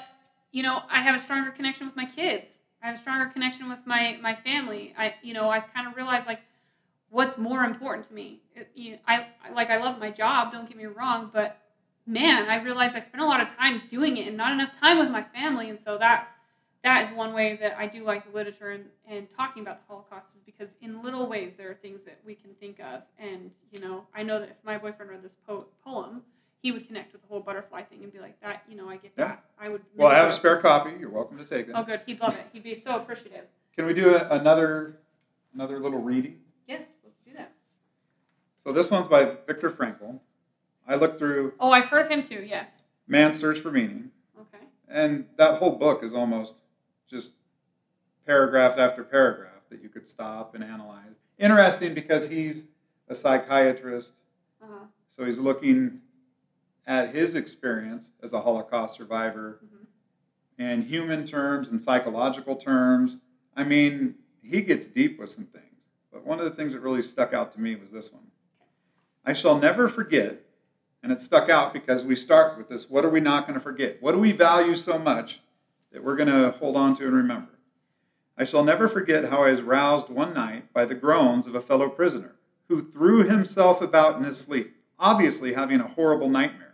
you 0.52 0.62
know, 0.62 0.82
I 0.88 1.00
have 1.02 1.16
a 1.16 1.18
stronger 1.18 1.50
connection 1.50 1.86
with 1.86 1.96
my 1.96 2.04
kids. 2.06 2.50
I 2.84 2.88
have 2.88 2.96
a 2.96 3.00
stronger 3.00 3.26
connection 3.26 3.68
with 3.68 3.80
my 3.86 4.18
my 4.20 4.34
family. 4.34 4.94
I 4.96 5.14
you 5.22 5.32
know 5.32 5.48
I've 5.48 5.72
kind 5.72 5.88
of 5.88 5.96
realized 5.96 6.26
like 6.26 6.40
what's 7.08 7.38
more 7.38 7.64
important 7.64 8.06
to 8.08 8.14
me. 8.14 8.42
It, 8.54 8.70
you, 8.74 8.98
I 9.08 9.26
like 9.54 9.70
I 9.70 9.78
love 9.78 9.98
my 9.98 10.10
job. 10.10 10.52
Don't 10.52 10.68
get 10.68 10.76
me 10.76 10.84
wrong, 10.84 11.30
but 11.32 11.58
man, 12.06 12.48
I 12.48 12.62
realized 12.62 12.94
I 12.94 13.00
spent 13.00 13.22
a 13.22 13.26
lot 13.26 13.40
of 13.40 13.48
time 13.48 13.82
doing 13.88 14.18
it 14.18 14.28
and 14.28 14.36
not 14.36 14.52
enough 14.52 14.78
time 14.78 14.98
with 14.98 15.10
my 15.10 15.22
family, 15.22 15.70
and 15.70 15.80
so 15.80 15.96
that 15.98 16.28
that 16.82 17.04
is 17.08 17.16
one 17.16 17.32
way 17.32 17.56
that 17.56 17.78
I 17.78 17.86
do 17.86 18.04
like 18.04 18.30
the 18.30 18.36
literature 18.36 18.72
and, 18.72 18.84
and 19.08 19.26
talking 19.34 19.62
about 19.62 19.80
the 19.80 19.86
Holocaust 19.88 20.26
is 20.36 20.42
because 20.44 20.74
in 20.82 21.02
little 21.02 21.26
ways 21.26 21.56
there 21.56 21.70
are 21.70 21.74
things 21.74 22.02
that 22.04 22.18
we 22.26 22.34
can 22.34 22.52
think 22.60 22.80
of, 22.80 23.02
and 23.18 23.50
you 23.72 23.80
know 23.80 24.04
I 24.14 24.22
know 24.22 24.40
that 24.40 24.50
if 24.50 24.56
my 24.62 24.76
boyfriend 24.76 25.10
read 25.10 25.22
this 25.22 25.36
po- 25.46 25.68
poem, 25.82 26.22
he 26.64 26.72
would 26.72 26.86
connect 26.86 27.12
with 27.12 27.20
the 27.20 27.28
whole 27.28 27.40
butterfly 27.40 27.82
thing 27.82 28.02
and 28.02 28.10
be 28.10 28.18
like 28.18 28.40
that. 28.40 28.62
You 28.66 28.74
know, 28.74 28.88
I 28.88 28.96
get 28.96 29.12
Yeah. 29.18 29.26
that. 29.26 29.44
I 29.60 29.68
would. 29.68 29.82
Well, 29.94 30.08
I 30.08 30.14
have 30.14 30.30
a 30.30 30.32
spare 30.32 30.58
copy. 30.62 30.92
You're 30.98 31.10
welcome 31.10 31.36
to 31.36 31.44
take 31.44 31.68
it. 31.68 31.72
Oh, 31.74 31.82
good. 31.82 32.00
He'd 32.06 32.18
love 32.20 32.34
it. 32.38 32.46
He'd 32.54 32.62
be 32.62 32.74
so 32.74 32.96
appreciative. 32.96 33.44
Can 33.76 33.84
we 33.84 33.92
do 33.92 34.16
a, 34.16 34.26
another 34.30 34.96
another 35.52 35.78
little 35.78 36.00
reading? 36.00 36.40
Yes, 36.66 36.88
let's 37.04 37.18
do 37.26 37.34
that. 37.36 37.52
So 38.64 38.72
this 38.72 38.90
one's 38.90 39.08
by 39.08 39.36
Viktor 39.46 39.70
Frankl, 39.70 40.20
I 40.88 40.94
looked 40.94 41.18
through 41.18 41.52
Oh, 41.60 41.70
I've 41.70 41.84
heard 41.84 42.00
of 42.06 42.08
him 42.08 42.22
too. 42.22 42.42
Yes. 42.48 42.84
Man's 43.06 43.38
Search 43.38 43.60
for 43.60 43.70
Meaning, 43.70 44.10
Okay. 44.40 44.64
and 44.88 45.26
that 45.36 45.58
whole 45.58 45.72
book 45.76 46.02
is 46.02 46.14
almost 46.14 46.56
just 47.06 47.34
paragraph 48.24 48.78
after 48.78 49.04
paragraph 49.04 49.50
that 49.68 49.82
you 49.82 49.90
could 49.90 50.08
stop 50.08 50.54
and 50.54 50.64
analyze. 50.64 51.12
Interesting 51.38 51.92
because 51.92 52.26
he's 52.26 52.64
a 53.10 53.14
psychiatrist, 53.14 54.12
Uh-huh. 54.62 54.86
so 55.14 55.26
he's 55.26 55.36
looking 55.38 56.00
at 56.86 57.14
his 57.14 57.34
experience 57.34 58.10
as 58.22 58.32
a 58.32 58.40
Holocaust 58.40 58.96
survivor 58.96 59.60
Mhm. 59.64 59.86
in 60.58 60.82
human 60.82 61.24
terms 61.24 61.70
and 61.70 61.82
psychological 61.82 62.56
terms. 62.56 63.16
I 63.56 63.64
mean, 63.64 64.16
he 64.42 64.60
gets 64.62 64.86
deep 64.86 65.18
with 65.18 65.30
some 65.30 65.44
things. 65.44 65.64
But 66.12 66.24
one 66.24 66.38
of 66.38 66.44
the 66.44 66.50
things 66.50 66.72
that 66.72 66.80
really 66.80 67.02
stuck 67.02 67.32
out 67.32 67.50
to 67.52 67.60
me 67.60 67.74
was 67.74 67.90
this 67.90 68.12
one. 68.12 68.30
I 69.24 69.32
shall 69.32 69.58
never 69.58 69.88
forget, 69.88 70.44
and 71.02 71.10
it 71.10 71.20
stuck 71.20 71.48
out 71.48 71.72
because 71.72 72.04
we 72.04 72.14
start 72.14 72.58
with 72.58 72.68
this 72.68 72.88
what 72.90 73.04
are 73.04 73.10
we 73.10 73.20
not 73.20 73.46
going 73.46 73.54
to 73.54 73.60
forget? 73.60 74.00
What 74.02 74.12
do 74.12 74.18
we 74.18 74.32
value 74.32 74.76
so 74.76 74.98
much 74.98 75.40
that 75.92 76.04
we're 76.04 76.16
going 76.16 76.28
to 76.28 76.50
hold 76.58 76.76
on 76.76 76.94
to 76.96 77.06
and 77.06 77.16
remember? 77.16 77.50
I 78.36 78.44
shall 78.44 78.64
never 78.64 78.88
forget 78.88 79.26
how 79.26 79.44
I 79.44 79.50
was 79.50 79.62
roused 79.62 80.08
one 80.08 80.34
night 80.34 80.72
by 80.72 80.84
the 80.84 80.94
groans 80.94 81.46
of 81.46 81.54
a 81.54 81.60
fellow 81.60 81.88
prisoner 81.88 82.34
who 82.68 82.82
threw 82.82 83.22
himself 83.22 83.80
about 83.80 84.16
in 84.16 84.24
his 84.24 84.38
sleep, 84.38 84.76
obviously 84.98 85.52
having 85.54 85.80
a 85.80 85.88
horrible 85.88 86.28
nightmare. 86.28 86.73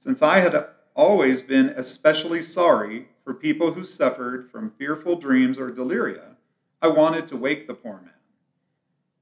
Since 0.00 0.22
I 0.22 0.40
had 0.40 0.66
always 0.94 1.42
been 1.42 1.68
especially 1.68 2.40
sorry 2.40 3.08
for 3.22 3.34
people 3.34 3.74
who 3.74 3.84
suffered 3.84 4.50
from 4.50 4.70
fearful 4.70 5.16
dreams 5.16 5.58
or 5.58 5.70
deliria, 5.70 6.36
I 6.80 6.88
wanted 6.88 7.26
to 7.26 7.36
wake 7.36 7.66
the 7.66 7.74
poor 7.74 8.00
man. 8.00 8.14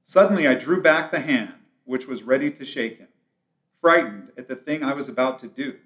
Suddenly 0.05 0.47
I 0.47 0.55
drew 0.55 0.81
back 0.81 1.11
the 1.11 1.19
hand 1.19 1.55
which 1.83 2.07
was 2.07 2.23
ready 2.23 2.49
to 2.51 2.63
shake 2.63 2.97
him, 2.97 3.09
frightened 3.81 4.31
at 4.37 4.47
the 4.47 4.55
thing 4.55 4.81
I 4.81 4.93
was 4.93 5.09
about 5.09 5.37
to 5.39 5.47
do. 5.47 5.79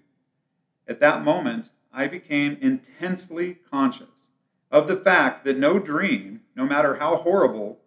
At 0.87 0.99
that 0.99 1.23
moment, 1.23 1.71
I 1.91 2.05
became 2.05 2.59
intensely 2.61 3.55
conscious 3.71 4.29
of 4.69 4.87
the 4.87 4.97
fact 4.97 5.43
that 5.45 5.57
no 5.57 5.79
dream, 5.79 6.41
no 6.55 6.67
matter 6.67 6.97
how 6.97 7.15
horrible, 7.15 7.79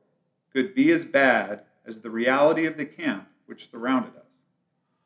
could 0.52 0.74
be 0.74 0.90
as 0.90 1.04
bad 1.04 1.62
as 1.84 2.00
the 2.00 2.10
reality 2.10 2.66
of 2.66 2.76
the 2.76 2.86
camp 2.86 3.28
which 3.46 3.70
surrounded 3.70 4.16
us, 4.16 4.40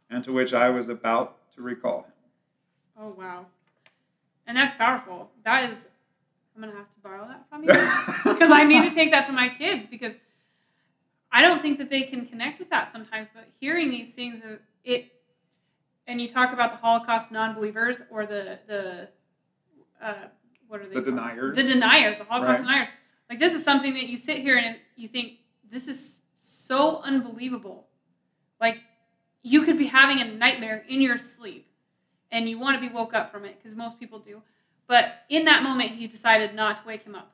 and 0.08 0.24
to 0.24 0.32
which 0.32 0.54
I 0.54 0.70
was 0.70 0.88
about 0.88 1.36
to 1.60 1.64
recall. 1.66 2.06
Oh 2.98 3.14
wow. 3.16 3.46
And 4.46 4.56
that's 4.56 4.74
powerful. 4.76 5.30
That 5.44 5.70
is. 5.70 5.86
I'm 6.54 6.62
gonna 6.62 6.76
have 6.76 6.92
to 6.92 7.00
borrow 7.02 7.26
that 7.28 7.48
from 7.48 7.62
you 7.62 7.68
because 8.34 8.50
I 8.50 8.64
need 8.64 8.88
to 8.88 8.94
take 8.94 9.12
that 9.12 9.26
to 9.26 9.32
my 9.32 9.48
kids 9.48 9.86
because 9.86 10.14
I 11.30 11.42
don't 11.42 11.62
think 11.62 11.78
that 11.78 11.88
they 11.88 12.02
can 12.02 12.26
connect 12.26 12.58
with 12.58 12.70
that 12.70 12.90
sometimes. 12.90 13.28
But 13.32 13.48
hearing 13.60 13.90
these 13.90 14.12
things, 14.12 14.42
uh, 14.44 14.56
it 14.84 15.12
and 16.06 16.20
you 16.20 16.28
talk 16.28 16.52
about 16.52 16.72
the 16.72 16.76
Holocaust 16.78 17.30
non-believers 17.30 18.02
or 18.10 18.26
the 18.26 18.58
the 18.66 19.08
uh, 20.02 20.14
what 20.66 20.80
are 20.80 20.88
they? 20.88 20.94
The 20.96 21.02
called? 21.02 21.16
deniers. 21.16 21.56
The 21.56 21.62
deniers, 21.62 22.18
the 22.18 22.24
Holocaust 22.24 22.62
Right. 22.64 22.68
deniers. 22.68 22.88
Like 23.28 23.38
this 23.38 23.54
is 23.54 23.62
something 23.64 23.94
that 23.94 24.08
you 24.08 24.16
sit 24.16 24.38
here 24.38 24.56
and 24.58 24.76
you 24.96 25.06
think 25.06 25.38
this 25.70 25.86
is 25.86 26.18
so 26.38 27.00
unbelievable. 27.02 27.86
Like 28.60 28.80
you 29.42 29.62
could 29.64 29.78
be 29.78 29.86
having 29.86 30.20
a 30.20 30.24
nightmare 30.24 30.84
in 30.88 31.00
your 31.00 31.16
sleep 31.16 31.66
and 32.30 32.48
you 32.48 32.58
want 32.58 32.80
to 32.80 32.86
be 32.86 32.92
woke 32.94 33.14
up 33.14 33.32
from 33.32 33.44
it 33.44 33.56
because 33.58 33.76
most 33.76 33.98
people 33.98 34.18
do. 34.18 34.42
But 34.86 35.22
in 35.28 35.44
that 35.46 35.62
moment, 35.62 35.92
he 35.92 36.06
decided 36.06 36.54
not 36.54 36.78
to 36.78 36.82
wake 36.86 37.02
him 37.04 37.14
up, 37.14 37.32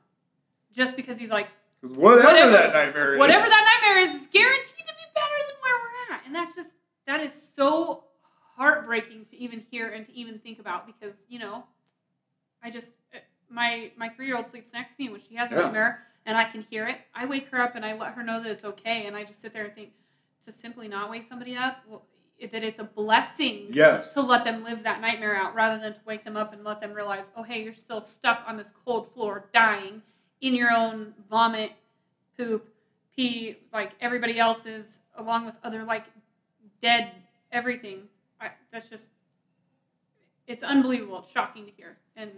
just 0.71 0.95
because 0.95 1.17
he's 1.17 1.29
like, 1.31 1.47
whatever, 1.81 2.23
Whatever- 2.23 2.51
that 2.51 2.73
nightmare 2.73 3.13
is. 3.15 3.19
whatever 3.19 3.47
that 3.49 3.79
nightmare 3.81 4.03
is, 4.03 4.21
is 4.21 4.27
guaranteed 4.27 4.85
to 4.85 4.93
be 4.93 5.05
better 5.15 5.37
than 5.47 5.55
where 5.61 5.75
we're 5.81 6.15
at, 6.15 6.25
and 6.25 6.35
that's 6.35 6.55
just 6.55 6.69
that 7.07 7.19
is 7.21 7.33
so 7.55 8.03
heartbreaking 8.55 9.25
to 9.25 9.37
even 9.37 9.63
hear 9.71 9.89
and 9.89 10.05
to 10.05 10.13
even 10.15 10.39
think 10.39 10.59
about 10.59 10.85
because 10.87 11.15
you 11.29 11.39
know, 11.39 11.63
I 12.63 12.69
just 12.69 12.91
uh, 13.13 13.19
my 13.49 13.91
my 13.97 14.09
three 14.09 14.27
year 14.27 14.35
old 14.37 14.47
sleeps 14.47 14.71
next 14.73 14.91
to 14.91 15.03
me 15.03 15.09
when 15.09 15.21
she 15.21 15.35
has 15.35 15.51
a 15.51 15.55
Yeah. 15.55 15.61
nightmare 15.61 16.03
and 16.25 16.37
I 16.37 16.43
can 16.45 16.65
hear 16.69 16.87
it. 16.87 16.97
I 17.15 17.25
wake 17.25 17.47
her 17.49 17.59
up 17.61 17.75
and 17.75 17.85
I 17.85 17.93
let 17.93 18.13
her 18.13 18.23
know 18.23 18.41
that 18.41 18.51
it's 18.51 18.65
okay, 18.65 19.05
and 19.07 19.15
I 19.15 19.23
just 19.23 19.41
sit 19.41 19.53
there 19.53 19.65
and 19.65 19.73
think 19.73 19.91
to 20.47 20.51
simply 20.51 20.87
not 20.87 21.09
wake 21.09 21.27
somebody 21.27 21.55
up, 21.55 21.83
well, 21.87 22.03
that 22.41 22.63
it's 22.63 22.79
a 22.79 22.83
blessing 22.83 23.67
Yes. 23.71 24.13
to 24.13 24.21
let 24.21 24.43
them 24.43 24.63
live 24.63 24.83
that 24.83 25.01
nightmare 25.01 25.35
out 25.35 25.53
rather 25.55 25.79
than 25.81 25.93
to 25.93 25.99
wake 26.05 26.23
them 26.23 26.37
up 26.37 26.53
and 26.53 26.63
let 26.63 26.79
them 26.81 26.93
realize, 26.93 27.29
oh, 27.35 27.43
hey, 27.43 27.63
you're 27.63 27.73
still 27.73 28.01
stuck 28.01 28.43
on 28.47 28.57
this 28.57 28.71
cold 28.85 29.11
floor 29.13 29.49
dying 29.53 30.01
in 30.41 30.55
your 30.55 30.71
own 30.71 31.13
vomit, 31.29 31.71
poop, 32.37 32.67
pee, 33.15 33.57
like 33.73 33.91
everybody 33.99 34.39
else's, 34.39 34.99
along 35.17 35.45
with 35.45 35.55
other, 35.63 35.83
like, 35.83 36.05
dead 36.81 37.11
everything. 37.51 38.03
I, 38.39 38.51
that's 38.71 38.87
just, 38.87 39.05
it's 40.45 40.63
unbelievable. 40.63 41.19
It's 41.19 41.31
shocking 41.31 41.65
to 41.65 41.71
hear. 41.71 41.97
And 42.15 42.31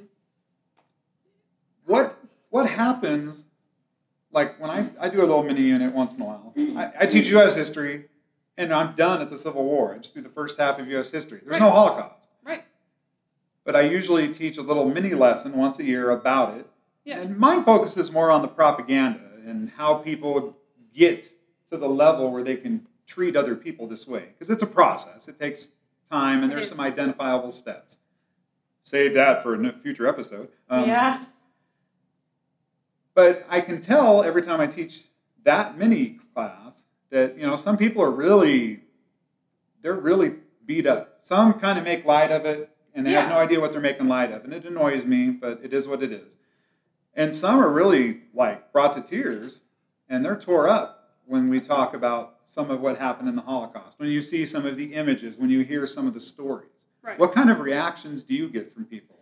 What 1.86 2.17
what 2.50 2.67
happens 2.69 3.43
like 4.31 4.59
when 4.59 4.69
I, 4.69 4.89
I 4.99 5.09
do 5.09 5.19
a 5.19 5.25
little 5.25 5.43
mini 5.43 5.61
unit 5.61 5.93
once 5.93 6.13
in 6.15 6.21
a 6.21 6.25
while. 6.25 6.53
I, 6.57 6.91
I 7.01 7.05
teach 7.05 7.27
US 7.29 7.55
history 7.55 8.05
and 8.57 8.73
I'm 8.73 8.95
done 8.95 9.21
at 9.21 9.29
the 9.29 9.37
Civil 9.37 9.63
War. 9.63 9.95
I 9.95 9.97
just 9.99 10.13
do 10.13 10.21
the 10.21 10.29
first 10.29 10.57
half 10.57 10.79
of 10.79 10.87
US 10.89 11.09
history. 11.09 11.41
There's 11.45 11.59
no 11.59 11.71
Holocaust. 11.71 12.27
Right. 12.43 12.63
But 13.63 13.75
I 13.75 13.81
usually 13.81 14.27
teach 14.33 14.57
a 14.57 14.61
little 14.61 14.85
mini 14.87 15.13
lesson 15.13 15.53
once 15.53 15.79
a 15.79 15.83
year 15.83 16.11
about 16.11 16.57
it. 16.57 16.67
Yeah. 17.05 17.19
And 17.19 17.37
mine 17.37 17.63
focuses 17.63 18.11
more 18.11 18.29
on 18.29 18.41
the 18.41 18.47
propaganda 18.47 19.21
and 19.45 19.71
how 19.71 19.95
people 19.95 20.57
get 20.93 21.29
to 21.71 21.77
the 21.77 21.87
level 21.87 22.31
where 22.31 22.43
they 22.43 22.55
can 22.55 22.85
treat 23.07 23.35
other 23.35 23.55
people 23.55 23.87
this 23.87 24.05
way. 24.07 24.25
Because 24.37 24.53
it's 24.53 24.61
a 24.63 24.67
process. 24.67 25.27
It 25.27 25.39
takes 25.39 25.69
time 26.11 26.43
and 26.43 26.51
It 26.51 26.55
there's 26.55 26.65
is. 26.65 26.71
some 26.71 26.79
identifiable 26.81 27.51
steps. 27.51 27.97
Save 28.83 29.13
that 29.15 29.43
for 29.43 29.55
a 29.55 29.73
future 29.81 30.07
episode. 30.07 30.49
Um, 30.69 30.87
yeah. 30.87 31.23
But 33.19 33.45
I 33.49 33.60
can 33.60 33.82
tell 33.82 34.23
every 34.23 34.41
time 34.41 34.62
I 34.62 34.67
teach 34.67 35.03
that 35.43 35.77
mini 35.77 36.19
class 36.34 36.86
that 37.10 37.38
you 37.38 37.45
know 37.45 37.58
some 37.58 37.75
people 37.75 38.01
are 38.01 38.12
really 38.12 38.79
they're 39.82 39.93
really 39.93 40.36
beat 40.65 40.88
up. 40.88 41.17
Some 41.21 41.60
kind 41.60 41.77
of 41.77 41.84
make 41.84 42.05
light 42.05 42.32
of 42.32 42.45
it 42.45 42.69
and 42.93 43.05
they 43.05 43.12
have 43.12 43.29
no 43.29 43.38
idea 43.38 43.60
what 43.60 43.73
they're 43.73 43.82
making 43.82 44.08
light 44.08 44.32
of, 44.32 44.45
and 44.45 44.53
it 44.53 44.63
annoys 44.63 45.05
me, 45.05 45.32
but 45.32 45.60
it 45.62 45.73
is 45.73 45.86
what 45.86 46.01
it 46.01 46.13
is. 46.13 46.38
And 47.13 47.36
some 47.36 47.60
are 47.60 47.69
really 47.69 48.21
like 48.34 48.71
brought 48.71 48.93
to 48.93 49.01
tears 49.01 49.63
and 50.08 50.23
they're 50.23 50.39
tore 50.39 50.69
up 50.69 51.17
when 51.25 51.49
we 51.49 51.60
talk 51.60 51.93
about 51.93 52.38
some 52.47 52.71
of 52.71 52.79
what 52.79 52.97
happened 52.97 53.27
in 53.27 53.36
the 53.36 53.41
Holocaust. 53.41 53.99
When 53.99 54.08
you 54.08 54.21
see 54.21 54.45
some 54.45 54.65
of 54.65 54.77
the 54.77 54.93
images, 54.93 55.38
when 55.38 55.49
you 55.49 55.65
hear 55.65 55.86
some 55.86 56.08
of 56.08 56.13
the 56.13 56.21
stories. 56.21 56.88
Right. 57.01 57.19
What 57.19 57.34
kind 57.34 57.49
of 57.49 57.60
reactions 57.60 58.23
do 58.23 58.34
you 58.34 58.47
get 58.47 58.73
from 58.73 58.86
people? 58.86 59.18